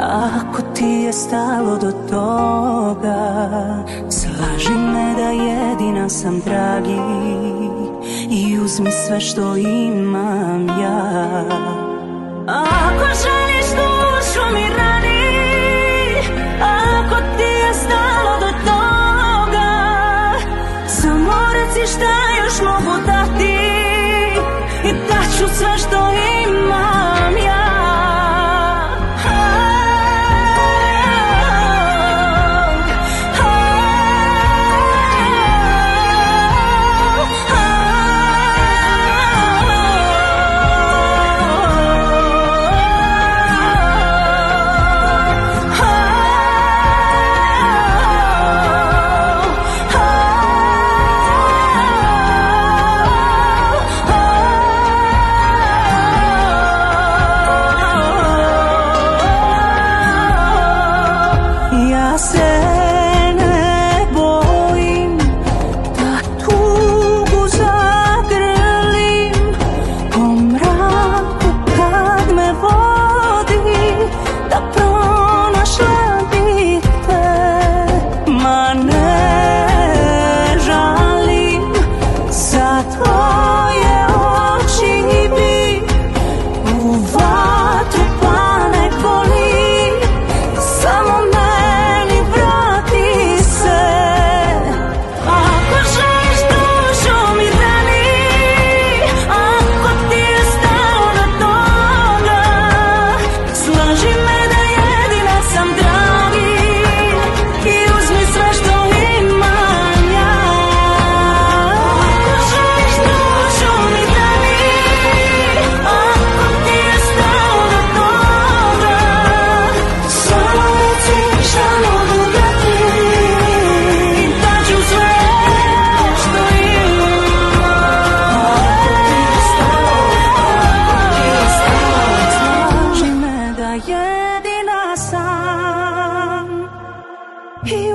[0.00, 3.50] ako ti je stalo do toga
[4.40, 7.00] slaži me da jedina sam dragi
[8.30, 11.44] i uzmi sve što imam ja.
[12.46, 15.20] Ako želiš dušu mi rani
[16.62, 19.72] Ako ti je stalo do toga
[20.86, 23.56] Samo reci šta još mogu dati
[24.84, 26.09] I daću sve što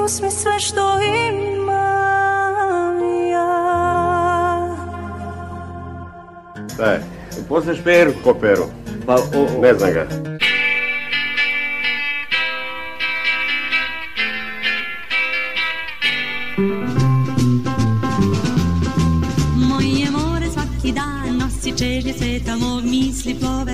[0.05, 2.99] uzmi sve što imam
[3.31, 3.65] ja
[6.73, 7.03] Šta je?
[7.49, 8.13] Poznaš Peru?
[8.23, 8.65] Ko Peru?
[9.05, 10.07] Pa, o, Ne znam ga.
[19.55, 23.73] Moje more svaki dan nosi čežnje sveta mog misli plove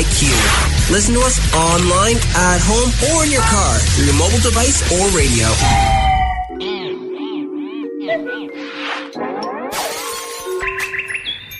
[0.00, 0.32] IQ.
[0.90, 5.04] Listen to us online, at home, or in your car through your mobile device or
[5.12, 5.44] radio.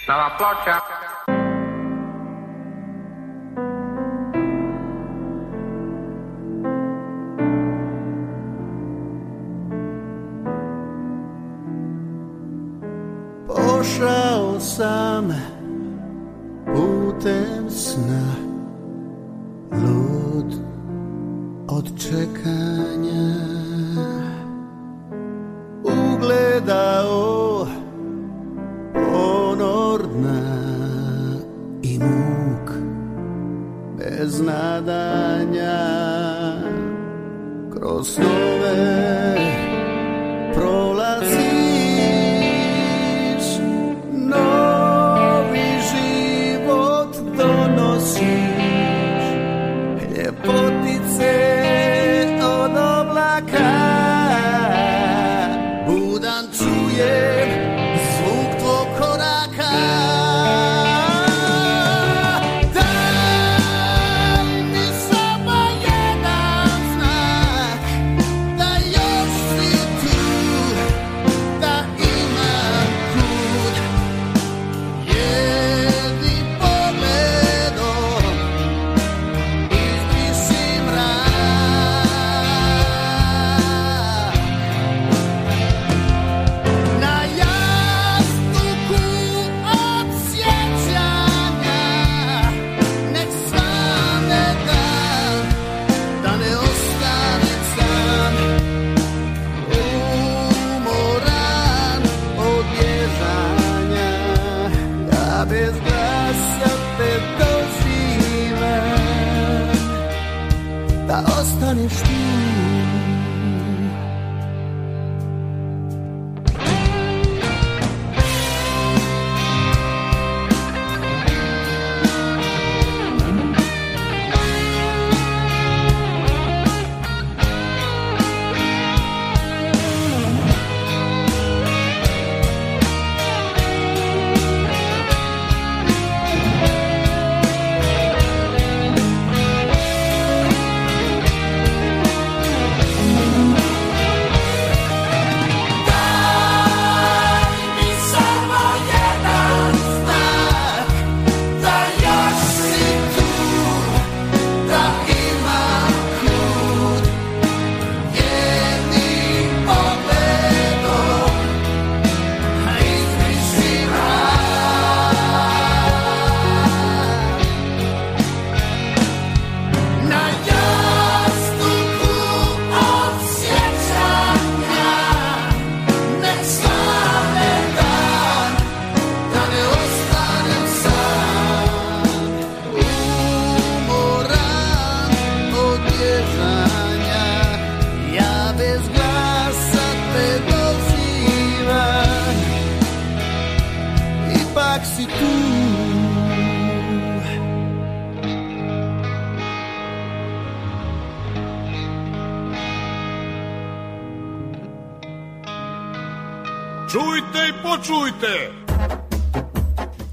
[0.07, 0.33] Dalla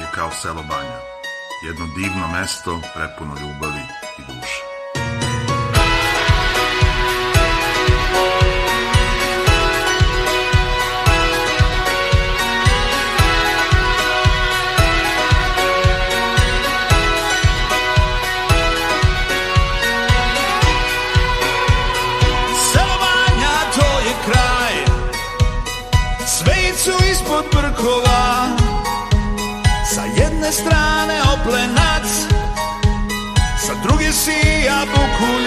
[0.00, 1.00] je kao selo Banja.
[1.66, 4.07] Jedno divno mesto prepuno ljubavi
[34.78, 35.37] 他不哭。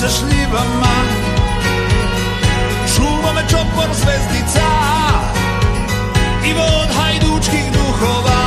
[0.00, 0.96] Sa šljivama.
[2.94, 4.68] Čuva me čopor zvezdica
[6.48, 8.42] I vod hajdučkih duhova.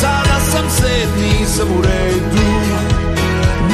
[0.00, 2.48] Sada sam sedmi, sam u redu.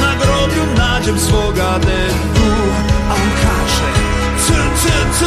[0.01, 2.51] Na groblju nađem svoga dedu.
[3.09, 3.91] A on kaže
[4.45, 4.89] C, c,
[5.19, 5.25] c,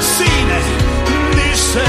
[0.00, 0.60] sine,
[1.34, 1.86] diš se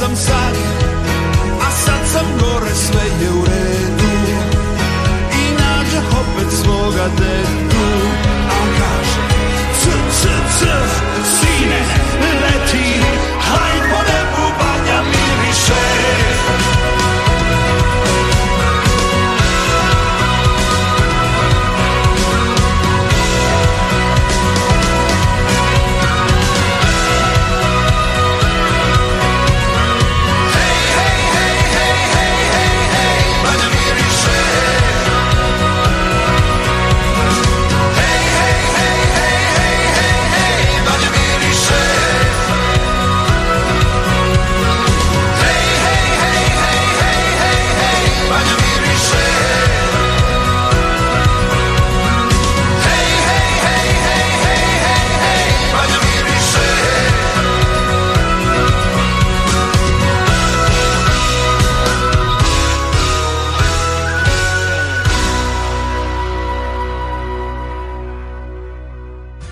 [0.00, 0.54] sam sad
[1.60, 4.10] A sad sam gore, sve je u redu.
[5.32, 7.59] I nađah opet svoga dedu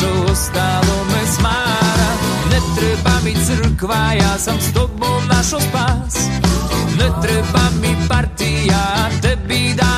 [0.00, 2.10] dušo, ostalo me smara
[2.50, 6.28] Ne treba mi crkva, ja sam s tobom našo spas
[6.98, 9.97] Ne treba mi partija, tebi dajem glas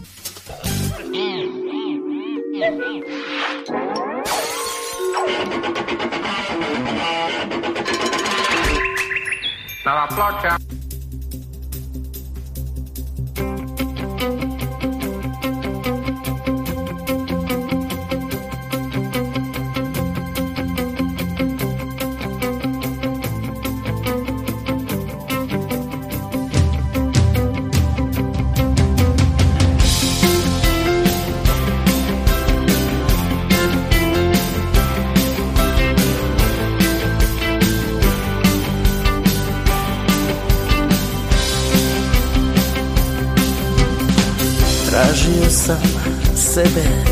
[9.83, 10.90] Now plot champ.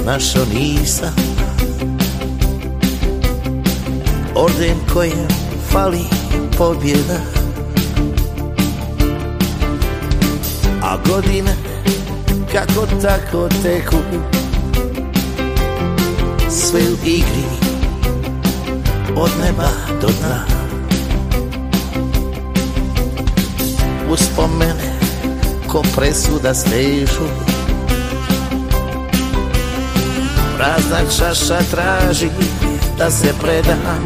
[0.09, 1.15] Našao nisam
[4.35, 5.27] Orden kojem
[5.71, 6.03] fali
[6.57, 7.19] pobjeda.
[10.81, 11.51] A godine
[12.51, 13.97] kako tako teku.
[16.49, 17.43] Sve u igri
[19.15, 19.69] od neba
[20.01, 20.45] do dna.
[24.11, 24.99] Uspomene
[25.67, 27.48] ko presuda stežu
[30.59, 32.29] Prazna čaša traži
[32.97, 34.03] da se predam.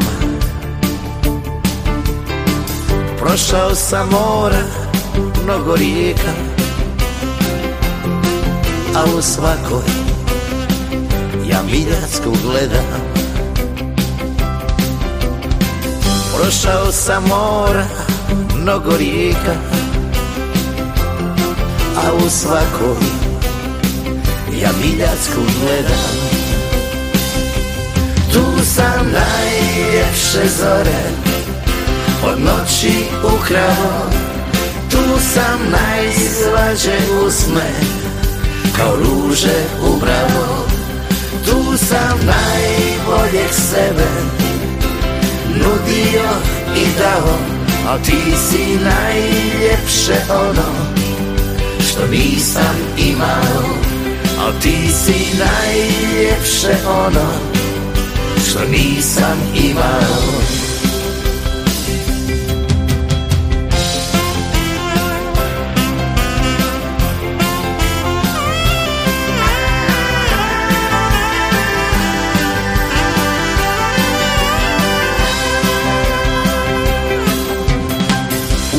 [3.18, 4.62] Prošao sam mora,
[5.44, 6.32] mnogo rijeka
[8.96, 9.82] A u svakoj
[11.50, 13.00] ja Miljacku gledam.
[16.36, 17.84] Prošao sam mora,
[18.56, 19.54] mnogo rijeka
[21.96, 22.96] A u svakoj
[24.62, 26.23] ja Miljacku gledam
[28.64, 31.02] Sam najljepše zore.
[32.24, 32.92] Od noći
[33.22, 34.10] ukrao
[34.90, 37.70] Tu sam najslađe usme.
[38.76, 40.66] Kao ruže ubravo
[41.46, 44.08] Tu sam najboljeg sebe.
[45.48, 46.30] Nudio
[46.76, 47.38] i dao
[47.88, 50.94] A ti si najljepše ono
[51.88, 53.64] Što nisam imao.
[54.38, 57.53] A ti si najljepše ono
[58.50, 60.34] Što nisam imao.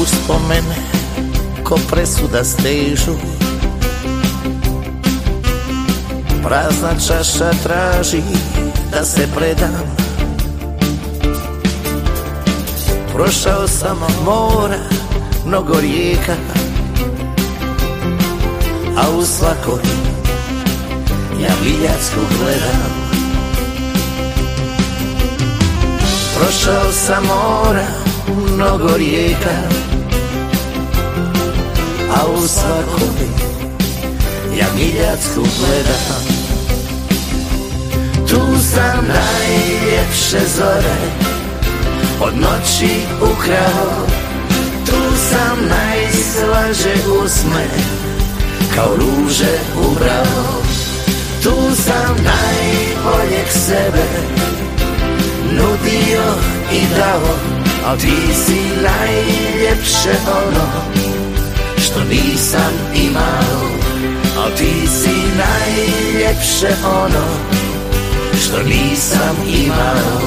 [0.02, 0.76] Uspomene
[1.64, 3.16] ko presuda stežu
[6.44, 8.22] Prazna čaša traži
[8.96, 9.96] da se predam
[13.14, 14.78] Prošao sam mora,
[15.46, 16.36] mnogo rijeka
[18.98, 19.82] A u svakoj
[21.42, 22.92] ja Viljacku gledam.
[26.36, 27.86] Prošao sam mora,
[28.54, 29.56] mnogo rijeka
[32.12, 33.28] A u svakoj
[34.60, 36.24] ja Miljacku gledam
[38.30, 40.95] Tu sam najljepše zore
[42.22, 42.89] Od noći
[43.22, 44.07] ukrao.
[44.85, 46.93] Tu sam najslaže
[47.23, 47.65] usme
[48.76, 50.61] Kao ruže ubrao.
[51.43, 54.06] Tu sam najboljeg sebe
[55.52, 56.23] Nudio
[56.73, 57.35] i dao
[57.88, 60.14] Al ti si najljepše
[60.47, 60.68] ono
[61.77, 63.61] Što nisam imao.
[64.43, 67.55] Al ti si najljepše ono
[68.44, 69.36] Što nisam
[69.66, 70.22] imao.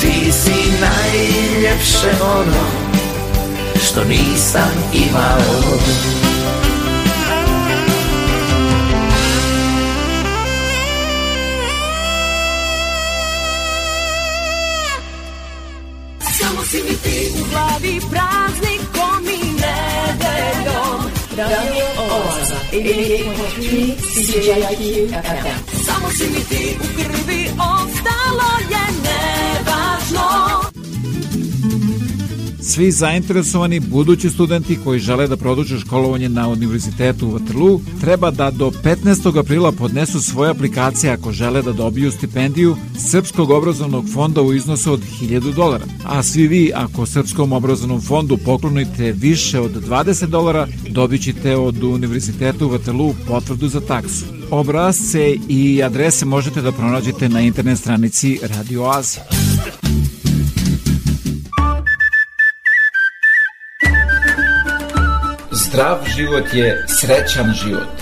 [0.00, 2.90] Ti si najljepše ono
[3.84, 5.78] Što nisam imao.
[16.20, 21.10] Samo si mi ti u glavi praznikom i nedeljom.
[21.36, 22.56] Radio Oaza?
[22.72, 25.79] 88.3 CJIQ FM
[26.20, 30.60] si mi ti u krvi, ostalo je nevažno
[32.62, 38.50] Svi zainteresovani budući studenti koji žele da produže školovanje na Univerzitetu u Waterloo treba da
[38.50, 39.38] do 15.
[39.38, 42.76] aprila podnesu svoje aplikacije ako žele da dobiju stipendiju
[43.10, 45.84] Srpskog obrazovnog fonda u iznosu od 1000 dolara.
[46.04, 51.82] A svi vi ako Srpskom obrazovnom fondu poklonite više od 20 dolara dobit ćete od
[51.82, 54.39] Univerziteta u Waterloo potvrdu za taksu.
[54.50, 59.24] Obrazce i adrese možete da pronađete na internet stranici Radio Azija.
[65.52, 67.99] Zdrav život je srećan život.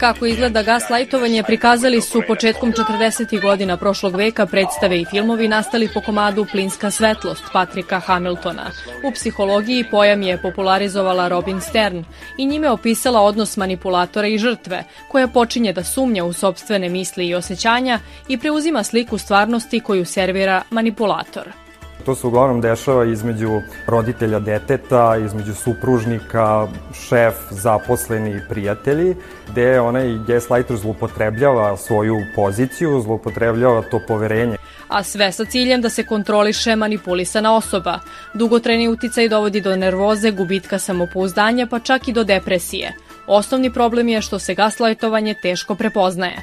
[0.00, 3.42] Kako izgleda gaslajtovanje prikazali su početkom 40.
[3.42, 8.70] godina prošlog veka predstave i filmovi nastali po komadu Plinska svetlost Patrika Hamiltona.
[9.04, 12.04] U psihologiji pojam je popularizovala Robin Stern
[12.38, 17.34] i njime opisala odnos manipulatora i žrtve, koja počinje da sumnja u sobstvene misli i
[17.34, 17.98] osjećanja
[18.28, 21.59] i preuzima sliku stvarnosti koju servira manipulator.
[22.04, 26.68] To se uglavnom dešava između roditelja deteta, između supružnika,
[27.08, 29.16] šef, zaposleni i prijatelji,
[29.48, 34.56] gde onaj gaslighter zlupotrebljava svoju poziciju, zlupotrebljava to poverenje.
[34.90, 37.98] a sve sa ciljem da se kontroliše manipulisana osoba.
[38.34, 42.92] Dugotrajni uticaj dovodi do nervoze, gubitka samopouzdanja, pa čak i do depresije.
[43.26, 46.36] Osnovni problem je što se gaslajtovanje teško prepoznaje.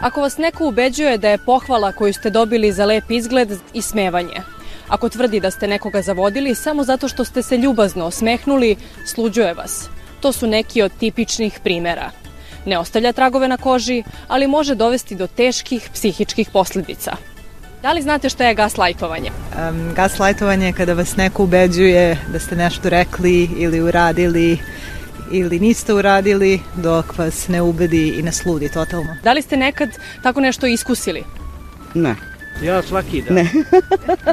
[0.00, 4.42] Ako vas neko ubeđuje da je pohvala koju ste dobili za lep izgled i smevanje,
[4.88, 9.88] ako tvrdi da ste nekoga zavodili samo zato što ste se ljubazno osmehnuli, sluđuje vas.
[10.20, 12.10] To su neki od tipičnih primera.
[12.66, 17.16] Ne ostavlja tragove na koži, ali može dovesti do teških psihičkih posledica.
[17.82, 19.30] Da li znate šta je gaslajtovanje?
[19.30, 24.58] Um, gaslajtovanje je kada vas neko ubeđuje da ste nešto rekli ili uradili
[25.32, 29.16] ili niste uradili dok vas ne ubedi i ne sludi totalno.
[29.22, 29.88] Da li ste nekad
[30.22, 31.24] tako nešto iskusili?
[31.94, 32.14] Ne.
[32.62, 33.34] Ja svaki dan.
[33.34, 33.50] Ne.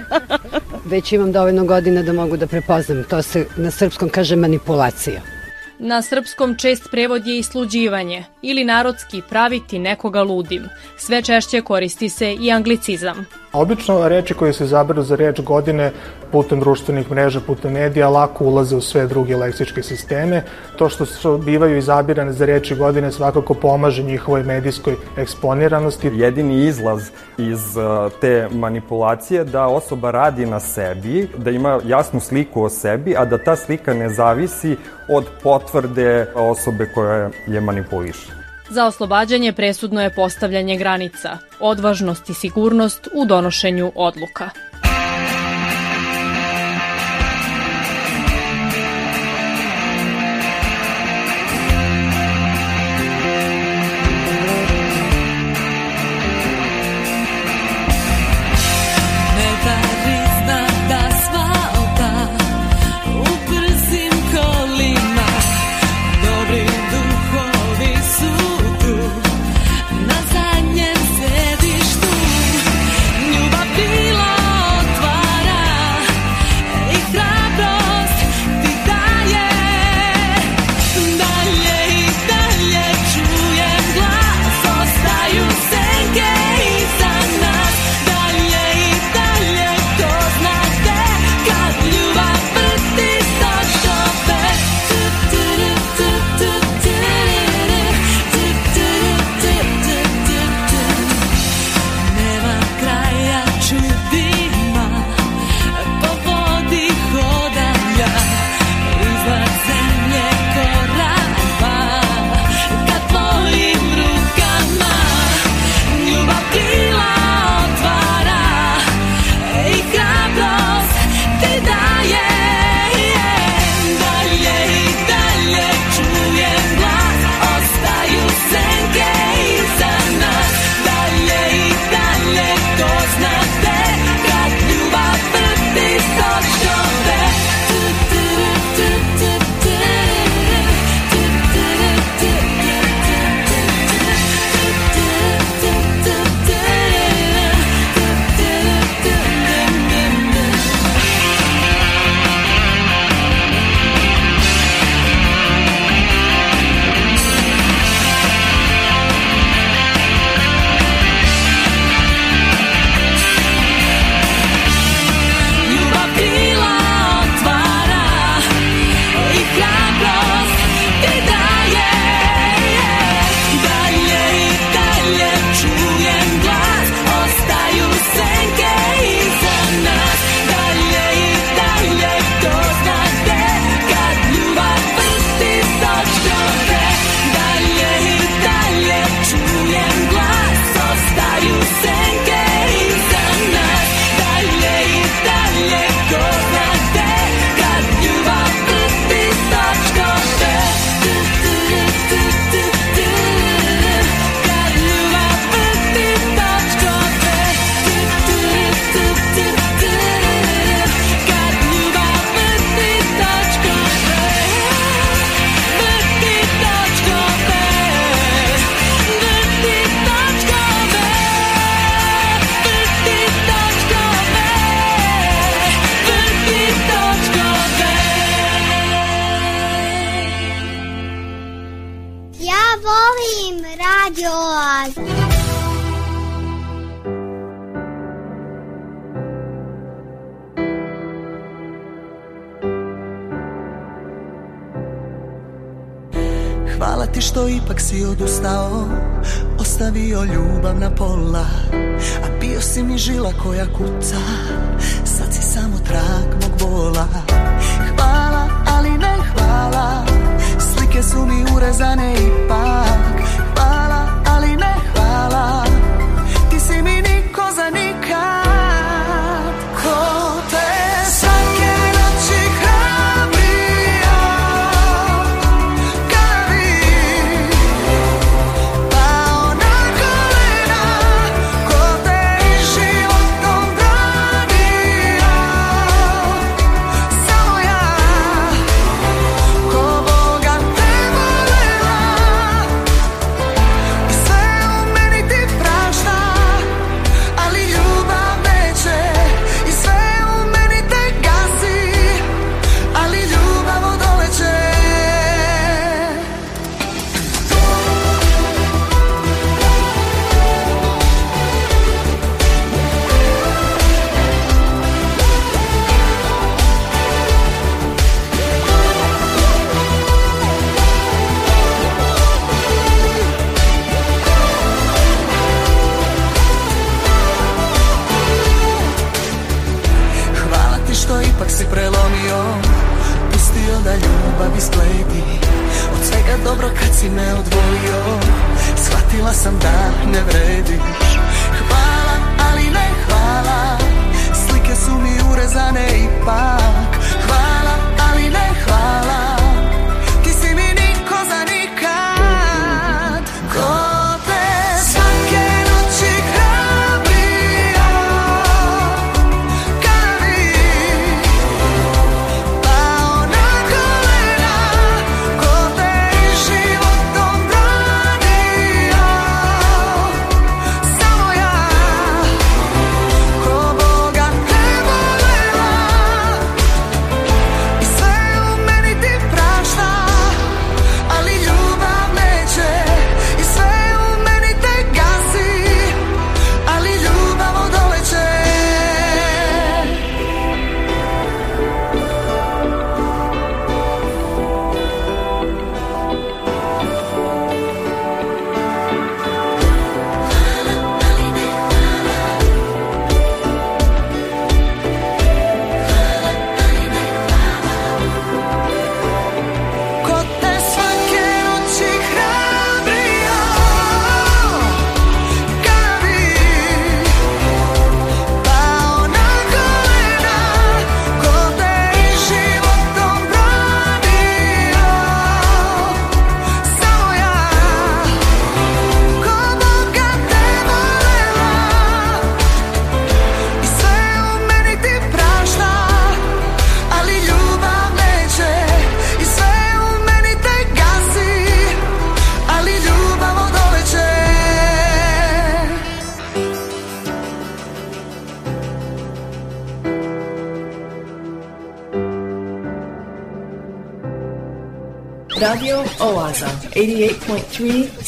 [0.92, 3.04] Već imam dovoljno godina da mogu da prepoznam.
[3.04, 5.35] To se na srpskom kaže manipulacija.
[5.80, 10.70] Na srpskom čest prevod je isluđivanje ili narodski praviti nekoga ludim.
[10.98, 13.26] Sve češće koristi se i anglicizam.
[13.54, 15.92] Obično reči koje se zaberu za reč godine
[16.32, 20.44] putem društvenih mreža, putem medija lako ulaze u sve druge leksičke sisteme.
[20.78, 26.12] To što su bivaju izabirane za reči godine svakako pomaže njihovoj medijskoj eksponiranosti.
[26.14, 32.64] Jedini izlaz iz uh, te manipulacije da osoba radi na sebi, da ima jasnu sliku
[32.64, 34.76] o sebi, a da ta slika ne zavisi
[35.08, 38.28] od potvrda potvrde osobe koja je manipuliše.
[38.70, 44.50] Za oslobađanje presudno je postavljanje granica, odvažnost i sigurnost u donošenju odluka.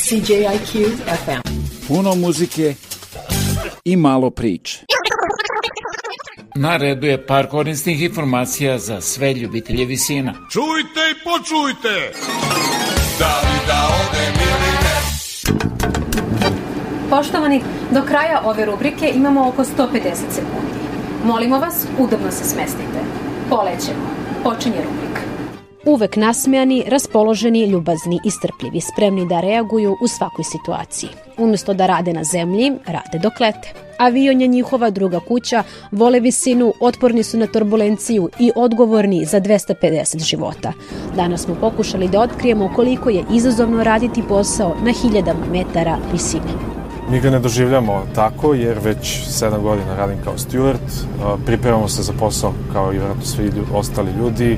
[0.07, 0.87] CJIQ
[1.25, 1.41] FM.
[1.87, 2.75] Puno muzike
[3.85, 4.85] i malo priče.
[6.55, 10.33] Na redu je par korisnih informacija za sve ljubitelje visina.
[10.33, 12.11] Čujte i počujte!
[13.19, 14.97] Da li da odem ili ne?
[17.09, 17.61] Poštovani,
[17.91, 19.69] do kraja ove rubrike imamo oko 150
[20.29, 20.77] sekundi.
[21.25, 22.99] Molimo vas, udobno se smestite.
[23.49, 24.07] Polećemo.
[24.43, 25.06] Počinje rubrika.
[25.97, 31.09] Uvek nasmejani, raspoloženi, ljubazni i strpljivi, spremni da reaguju u svakoj situaciji.
[31.37, 33.73] Umesto da rade na zemlji, rade dok lete.
[33.97, 40.23] Avion je njihova druga kuća, vole visinu, otporni su na turbulenciju i odgovorni za 250
[40.23, 40.73] života.
[41.15, 46.77] Danas smo pokušali da otkrijemo koliko je izazovno raditi posao na hiljadama metara visine.
[47.11, 51.05] Mi ga ne doživljamo tako jer već 7 godina radim kao steward,
[51.45, 54.57] pripremamo se za posao kao i vjerojatno svi ostali ljudi,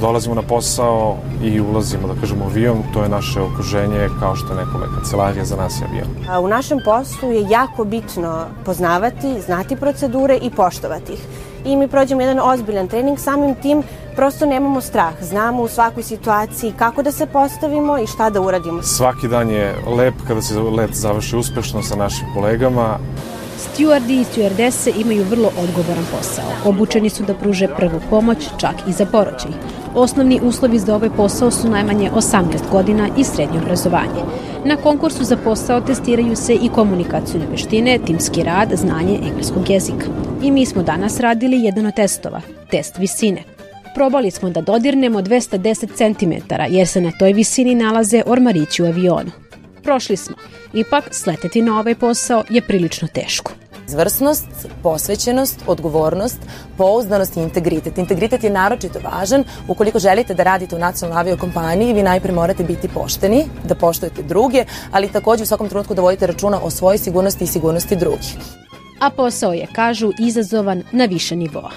[0.00, 4.64] dolazimo na posao i ulazimo, da kažemo, avion, to je naše okruženje kao što je
[4.64, 6.08] nekome kancelarija, za nas je avion.
[6.30, 11.20] A U našem poslu je jako bitno poznavati, znati procedure i poštovati ih.
[11.64, 13.82] I mi prođemo jedan ozbiljan trening, samim tim
[14.16, 15.12] prosto nemamo strah.
[15.22, 18.82] Znamo u svakoj situaciji kako da se postavimo i šta da uradimo.
[18.82, 22.98] Svaki dan je lep kada se let završi uspešno sa našim kolegama,
[23.58, 26.44] Stewardi i stewardese imaju vrlo odgovoran posao.
[26.64, 29.50] Obučeni su da pruže prvu pomoć, čak i za porođaj.
[29.98, 34.22] Osnovni uslovi za ovaj posao su najmanje 18 godina i srednje obrazovanje.
[34.64, 40.06] Na konkursu za posao testiraju se i komunikacijone veštine, timski rad, znanje engleskog jezika.
[40.42, 43.42] I mi smo danas radili jedan od testova, test visine.
[43.94, 49.30] Probali smo da dodirnemo 210 cm, jer se na toj visini nalaze ormarići u avionu.
[49.82, 50.36] Prošli smo.
[50.72, 53.52] Ipak, sleteti na ovaj posao je prilično teško.
[53.88, 54.46] Izvrsnost,
[54.82, 56.38] posvećenost, odgovornost,
[56.76, 57.98] pouzdanost i integritet.
[57.98, 62.88] Integritet je naročito važan ukoliko želite da radite u nacionalnoj aviokompaniji, vi najpre morate biti
[62.88, 67.44] pošteni, da poštujete druge, ali takođe u svakom trenutku da vodite računa o svojoj sigurnosti
[67.44, 68.36] i sigurnosti drugih.
[69.00, 71.70] A posao je, kažu, izazovan na više nivoa.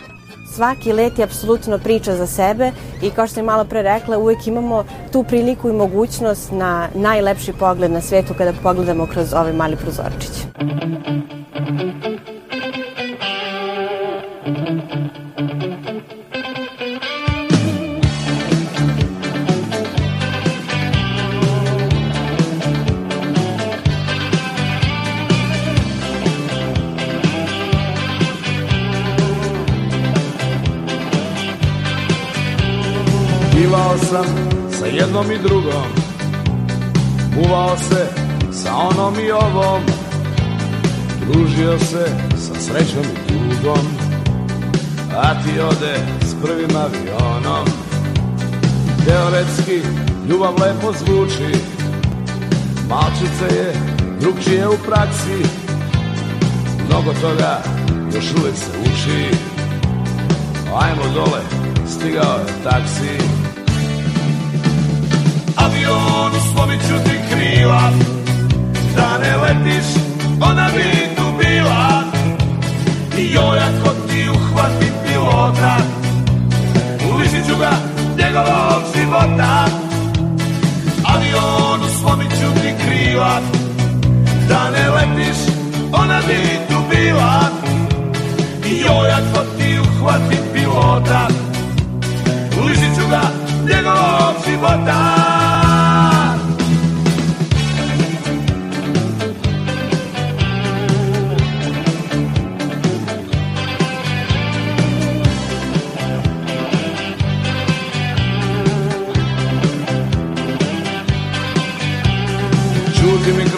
[0.56, 2.72] Svaki let je apsolutno priča za sebe
[3.02, 7.54] i kao što sam malo pre rekla, uvek imamo tu priliku i mogućnost na najlepši
[7.54, 10.32] pogled na svetu kada pogledamo kroz ovaj mali prozorčić.
[11.52, 11.68] Bivao
[33.98, 34.26] sam
[34.72, 35.72] sa jednom i drugom
[37.36, 38.08] Muvao se
[38.52, 40.01] sa onom i ovom
[41.32, 42.06] Družio se
[42.38, 44.12] sa srećom i tugom
[45.16, 45.96] a ti ode
[46.26, 47.66] s prvim avionom.
[49.06, 49.82] Teoretski
[50.30, 51.60] ljubav lepo zvuči
[52.90, 53.74] Malčice je
[54.22, 55.38] drugčije u praksi.
[56.88, 57.62] Mnogo toga
[58.16, 59.38] još uvek se uči.
[60.82, 61.42] Ajmo dole,
[61.88, 63.42] stigao je taksi.
[65.56, 67.92] Avion slomit ti krila
[68.96, 69.86] Da ne letiš,
[70.42, 71.21] ona bi tu bila
[73.22, 75.78] I joj ako ti uhvati pilota
[77.14, 77.72] Ulišit ću ga
[78.18, 79.66] njegovog života
[81.06, 83.42] Avion slomit ti krila
[84.50, 85.38] Da ne letiš,
[85.92, 87.42] ona bi tu bila.
[88.66, 91.28] I joj ako ti uhvati pilota
[92.66, 93.22] Lišit ću ga
[93.66, 95.21] njegovog života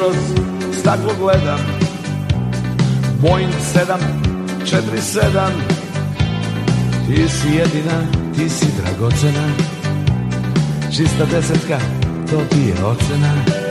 [0.03, 0.15] kroz
[0.79, 1.59] staklo gledam.
[3.21, 5.51] Boeing 747
[7.07, 7.97] Ti si jedina,
[8.35, 9.47] ti si dragocena.
[10.91, 11.79] Čista desetka,
[12.29, 13.62] to ti je ocena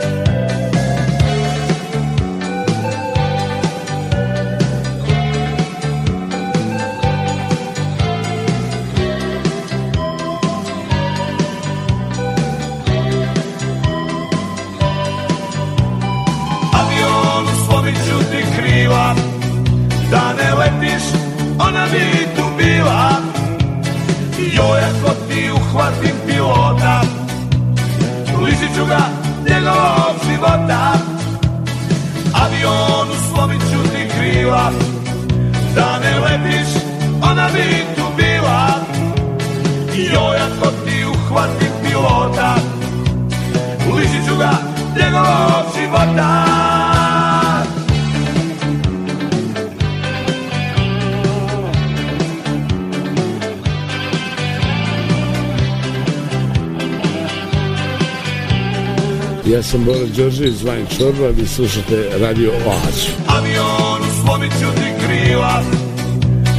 [59.73, 63.11] sam Bora Đorđević, zvanim Čorba, vi slušate Radio Oazu.
[63.27, 65.61] Avion slomit ću ti krila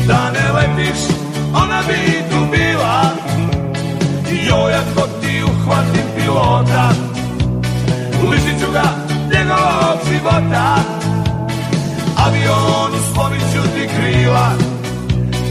[0.07, 1.01] Da ne letiš,
[1.55, 2.01] ona bi
[2.31, 3.03] tu bila.
[4.49, 6.91] Joj, ako ti uhvatim pilota
[8.31, 8.89] Lišit ću ga
[9.35, 10.77] njegovog života.
[12.17, 14.51] Avion slomit ću ti krila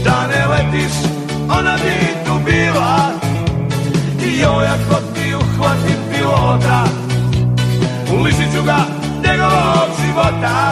[0.04, 0.94] Da ne letiš,
[1.58, 3.10] ona bi tu bila.
[4.42, 7.03] Joj, ako ti uhvatim pilota
[8.22, 8.76] Lišit ću ga
[9.26, 10.70] njegovog života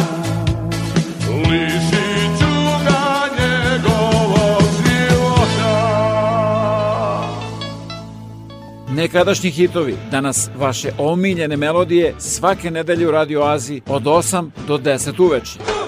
[1.50, 5.72] Lišit ću ga njegovog života
[8.90, 15.22] Nekadašnji hitovi, danas vaše omiljene melodije svake nedelje u Radio Aziji od 8 do 10
[15.22, 15.81] uveče.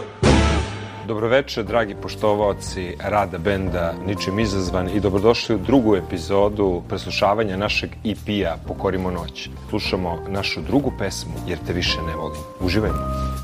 [1.07, 8.57] Dobroveče, dragi poštovaoci rada benda Ničim izazvan i dobrodošli u drugu epizodu preslušavanja našeg EP-a
[8.67, 9.49] Pokorimo noć.
[9.71, 12.41] Slušamo našu drugu pesmu Jer te više ne volim.
[12.61, 13.44] Uživajmo!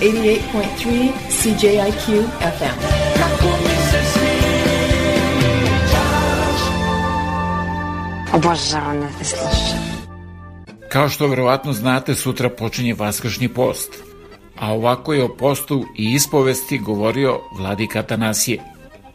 [0.00, 2.80] 88.3 CJIQ FM.
[8.34, 9.78] Obožavam da te slušam.
[10.88, 13.92] Kao što verovatno znate, sutra počinje Vaskršnji post.
[14.58, 18.60] A ovako je o postu i ispovesti govorio vladika Atanasije.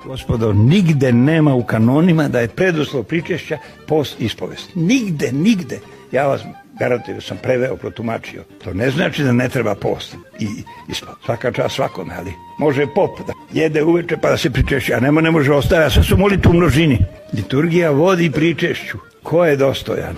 [0.06, 3.58] Gospodo, nigde nema u kanonima da je preduslov pričešća
[3.88, 4.70] post ispovest.
[4.76, 5.80] Nigde, nigde.
[6.12, 6.42] Ja vas
[6.80, 8.44] garantujem da sam preveo, protumačio.
[8.64, 10.48] To ne znači da ne treba post i
[10.90, 11.26] ispovest.
[11.26, 15.22] Svaka čast svakome, ali može pop da jede uveče pa da se pričešće, a nema
[15.22, 17.00] ne može ostaviti, a sve su moliti u množini.
[17.34, 18.98] Liturgija vodi pričešću.
[19.24, 20.16] Ko je dostojan?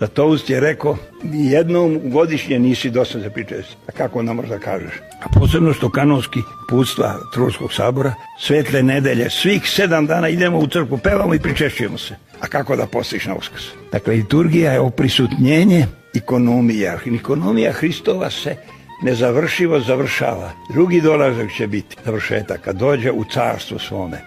[0.00, 0.96] Da Toust je rekao,
[1.32, 3.76] jednom godišnje nisi dosta za pričešće.
[3.88, 4.92] A kako onda možda kažeš?
[5.22, 10.98] A posebno što kanonski putstva Trulskog sabora, svetle nedelje, svih sedam dana idemo u crkvu,
[10.98, 12.16] pevamo i pričešćujemo se.
[12.40, 13.64] A kako da postiš na uskrs?
[13.92, 16.98] Dakle, liturgija je oprisutnjenje ekonomija.
[17.14, 18.56] Ekonomija Hristova se
[19.02, 20.52] nezavršivo završava.
[20.72, 24.20] Drugi dolazak će biti završetak, kad dođe u carstvo svome.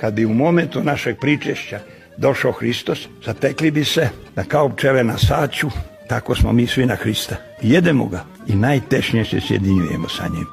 [0.00, 1.80] Kad bi u momentu našeg pričešća
[2.16, 5.70] došao Hristos, zatekli bi se da kao pčele na saću,
[6.08, 7.36] tako smo mi svi na Hrista.
[7.62, 10.46] Jedemo ga i najtešnje se sjedinjujemo sa njim.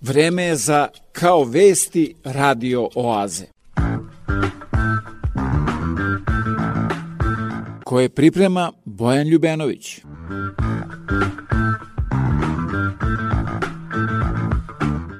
[0.00, 3.59] Vreme je za Kao vesti radio oaze.
[7.90, 10.00] Koje priprema Bojan Ljubenović.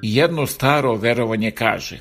[0.03, 1.99] Jedno staro verovanje kaže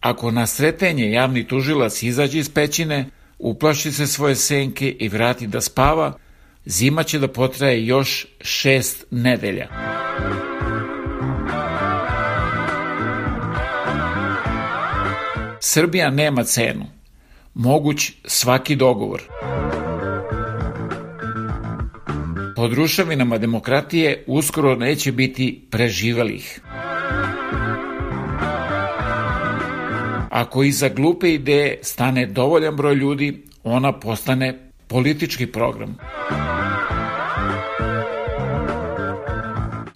[0.00, 5.60] Ako na sretenje javni tužilac izađe iz pećine, uplaši se svoje senke i vrati da
[5.60, 6.12] spava,
[6.64, 9.68] zima će da potraje još šest nedelja.
[15.60, 16.86] Srbija nema cenu.
[17.54, 19.22] Moguć svaki dogovor.
[22.64, 26.60] Pod rušavinama demokratije uskoro neće biti preživelih.
[30.30, 35.96] Ako iza glupe ideje stane dovoljan broj ljudi, ona postane politički program.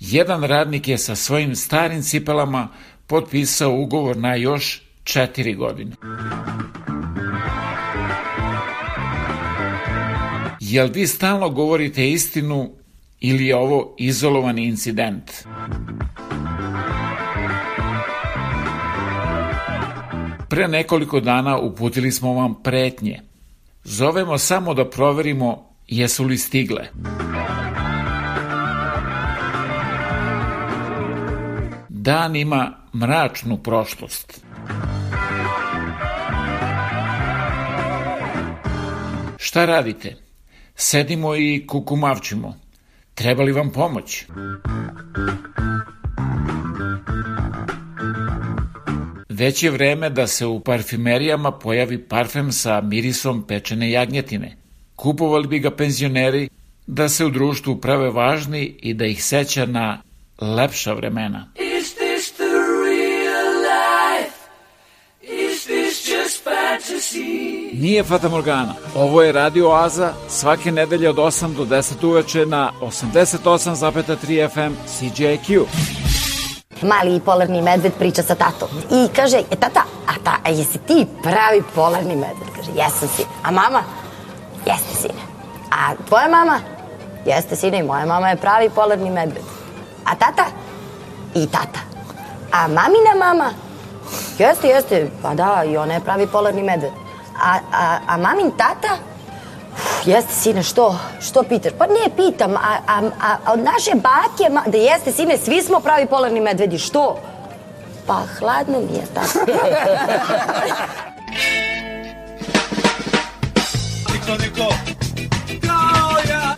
[0.01, 2.69] Jedan radnik je sa svojim starim cipelama
[3.07, 5.93] potpisao ugovor na još četiri godine.
[10.71, 12.71] Jel vi stalno govorite istinu
[13.21, 15.33] ili je ovo izolovani incident?
[20.49, 23.21] Pre nekoliko dana uputili smo vam pretnje.
[23.85, 26.89] Zovemo samo da proverimo jesu li stigle.
[31.89, 34.45] Dan ima mračnu prošlost.
[39.39, 40.28] Šta radite?
[40.81, 42.55] Sedimo i kukumavčimo.
[43.15, 44.25] Treba li vam pomoć?
[49.29, 54.57] Već je vreme da se u parfimerijama pojavi parfem sa mirisom pečene jagnjetine.
[54.97, 56.49] Kupovali bi ga penzioneri
[56.87, 60.03] da se u društvu prave važni i da ih seća na
[60.41, 61.49] lepša vremena.
[67.73, 68.75] Nije Fata Morgana.
[68.95, 75.65] Ovo je Radio Oaza svake nedelje od 8 do 10 uveče na 88,3 FM CJQ.
[76.83, 78.69] Mali polarni medved priča sa tatom.
[78.91, 82.49] I kaže, e tata, a, ta, a jesi ti pravi polarni medved?
[82.57, 83.29] Kaže, jesam sine.
[83.43, 83.83] A mama?
[84.67, 85.23] Jeste sine.
[85.71, 86.61] A tvoja mama?
[87.27, 89.43] Jeste sine, i moja mama je pravi polarni medved.
[90.05, 90.45] A tata?
[91.35, 91.81] I tata.
[92.53, 93.68] A mamina mama?
[94.39, 96.91] Jeste, jeste, pa da, i ona je pravi polarni medved.
[97.43, 98.97] A, a, a mamin tata?
[99.73, 100.99] Uf, Jeste, sine, što?
[101.21, 101.73] Što pitaš?
[101.79, 105.81] Pa ne pitam, a, a, a, od naše bake, ma, da jeste, sine, svi smo
[105.81, 107.19] pravi polarni medvedi, što?
[108.07, 109.39] Pa hladno mi je tako.
[114.13, 114.75] Niko, niko.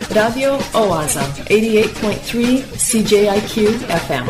[0.09, 4.29] Radio Oaza, 88.3 CJIQ FM.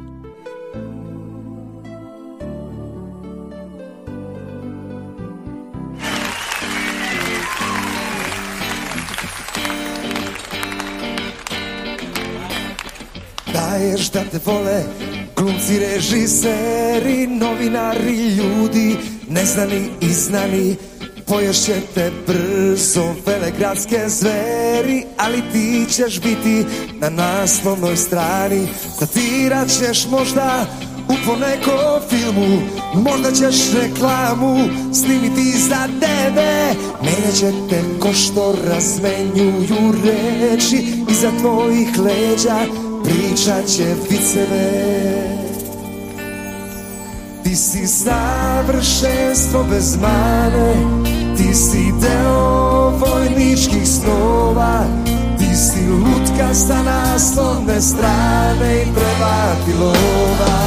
[13.61, 14.83] Daješ da te vole
[15.35, 18.97] glumci, režiseri, novinari, ljudi,
[19.29, 20.75] neznani i znani.
[21.27, 26.65] Poješće te brzo velegradske zveri, ali ti ćeš biti
[26.99, 28.67] na naslovnoj strani.
[28.95, 30.65] Statirat ćeš možda
[31.09, 32.61] u ponekom filmu,
[32.95, 34.57] možda ćeš reklamu
[34.93, 36.73] snimiti za tebe.
[37.03, 44.91] Menjat će te ko što razmenjuju reči iza tvojih leđa pričat će viceve.
[47.43, 50.73] Ti si savršenstvo bez mane.
[51.37, 54.85] Ti si deo vojničkih snova.
[55.37, 60.61] Ti si lutka sa naslovne strane i prevati lova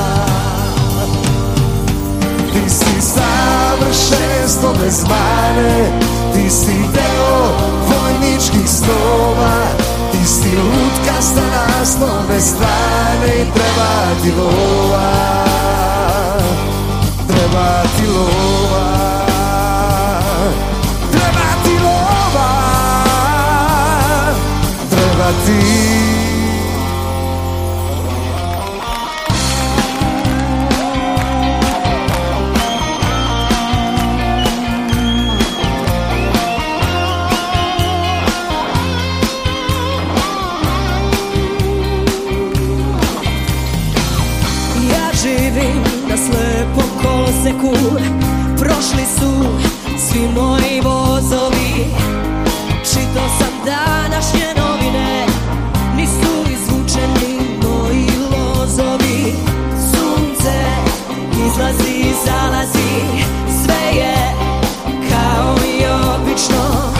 [2.52, 6.00] Ti si savršenstvo bez mane.
[6.34, 7.56] Ti si deo
[7.88, 15.10] vojničkih snova Ti si lutka sa naslovne strane i treba ti lova.
[17.26, 18.86] Treba ti lova.
[21.10, 22.50] Treba ti lova.
[24.86, 26.13] Treba ti
[45.54, 47.72] Živim na slepom koloseku
[48.58, 49.30] Prošli su
[49.98, 51.86] svi moji vozovi.
[52.84, 55.26] Čitao sam današnje novine.
[55.96, 59.34] Nisu izvučeni moji lozovi.
[59.90, 60.54] Sunce
[61.46, 63.00] izlazi i zalazi.
[63.64, 64.16] Sve je
[65.10, 66.92] kao i obično.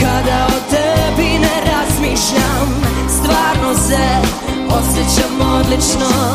[0.00, 2.68] Kada o tebi ne razmišljam
[3.08, 4.08] Stvarno se
[4.68, 6.34] osjećam odlično